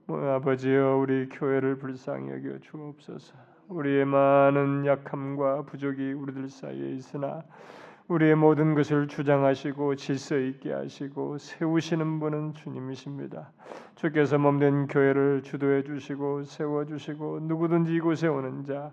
[0.07, 3.37] 뭐, 아버지여 우리 교회를 불쌍히 여겨 주옵소서.
[3.69, 7.45] 우리의 많은 약함과 부족이 우리들 사이에 있으나
[8.09, 13.53] 우리의 모든 것을 주장하시고 질서 있게 하시고 세우시는 분은 주님이십니다.
[13.95, 18.91] 주께서 몸된 교회를 주도해 주시고 세워 주시고 누구든지 이곳에 오는 자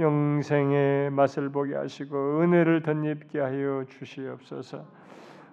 [0.00, 5.07] 영생의 맛을 보게 하시고 은혜를 덧입게 하여 주시옵소서.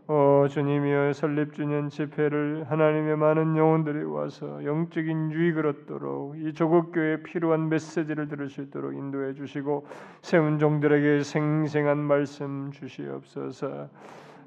[0.08, 7.70] 오 주님이여 설립주년 집회를 하나님의 많은 영혼들이 와서 영적인 유익을 얻도록 이 조국 교회에 필요한
[7.70, 9.88] 메시지를 들을 수 있도록 인도해 주시고
[10.22, 13.90] 세운 종들에게 생생한 말씀 주시옵소서.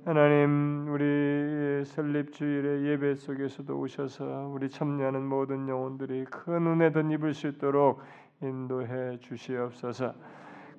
[0.05, 8.01] 하나님 우리 설립주일의 예배 속에서도 오셔서 우리 참여하는 모든 영혼들이 큰 은혜 덧입을 수 있도록
[8.41, 10.15] 인도해 주시옵소서.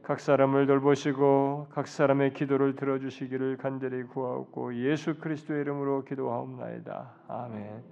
[0.09, 7.11] 각 사람을 돌보시고 각 사람의 기도를 들어주시기를 간절히 구하옵고 예수 그리스도의 이름으로 기도하옵나이다.
[7.27, 7.83] 아멘.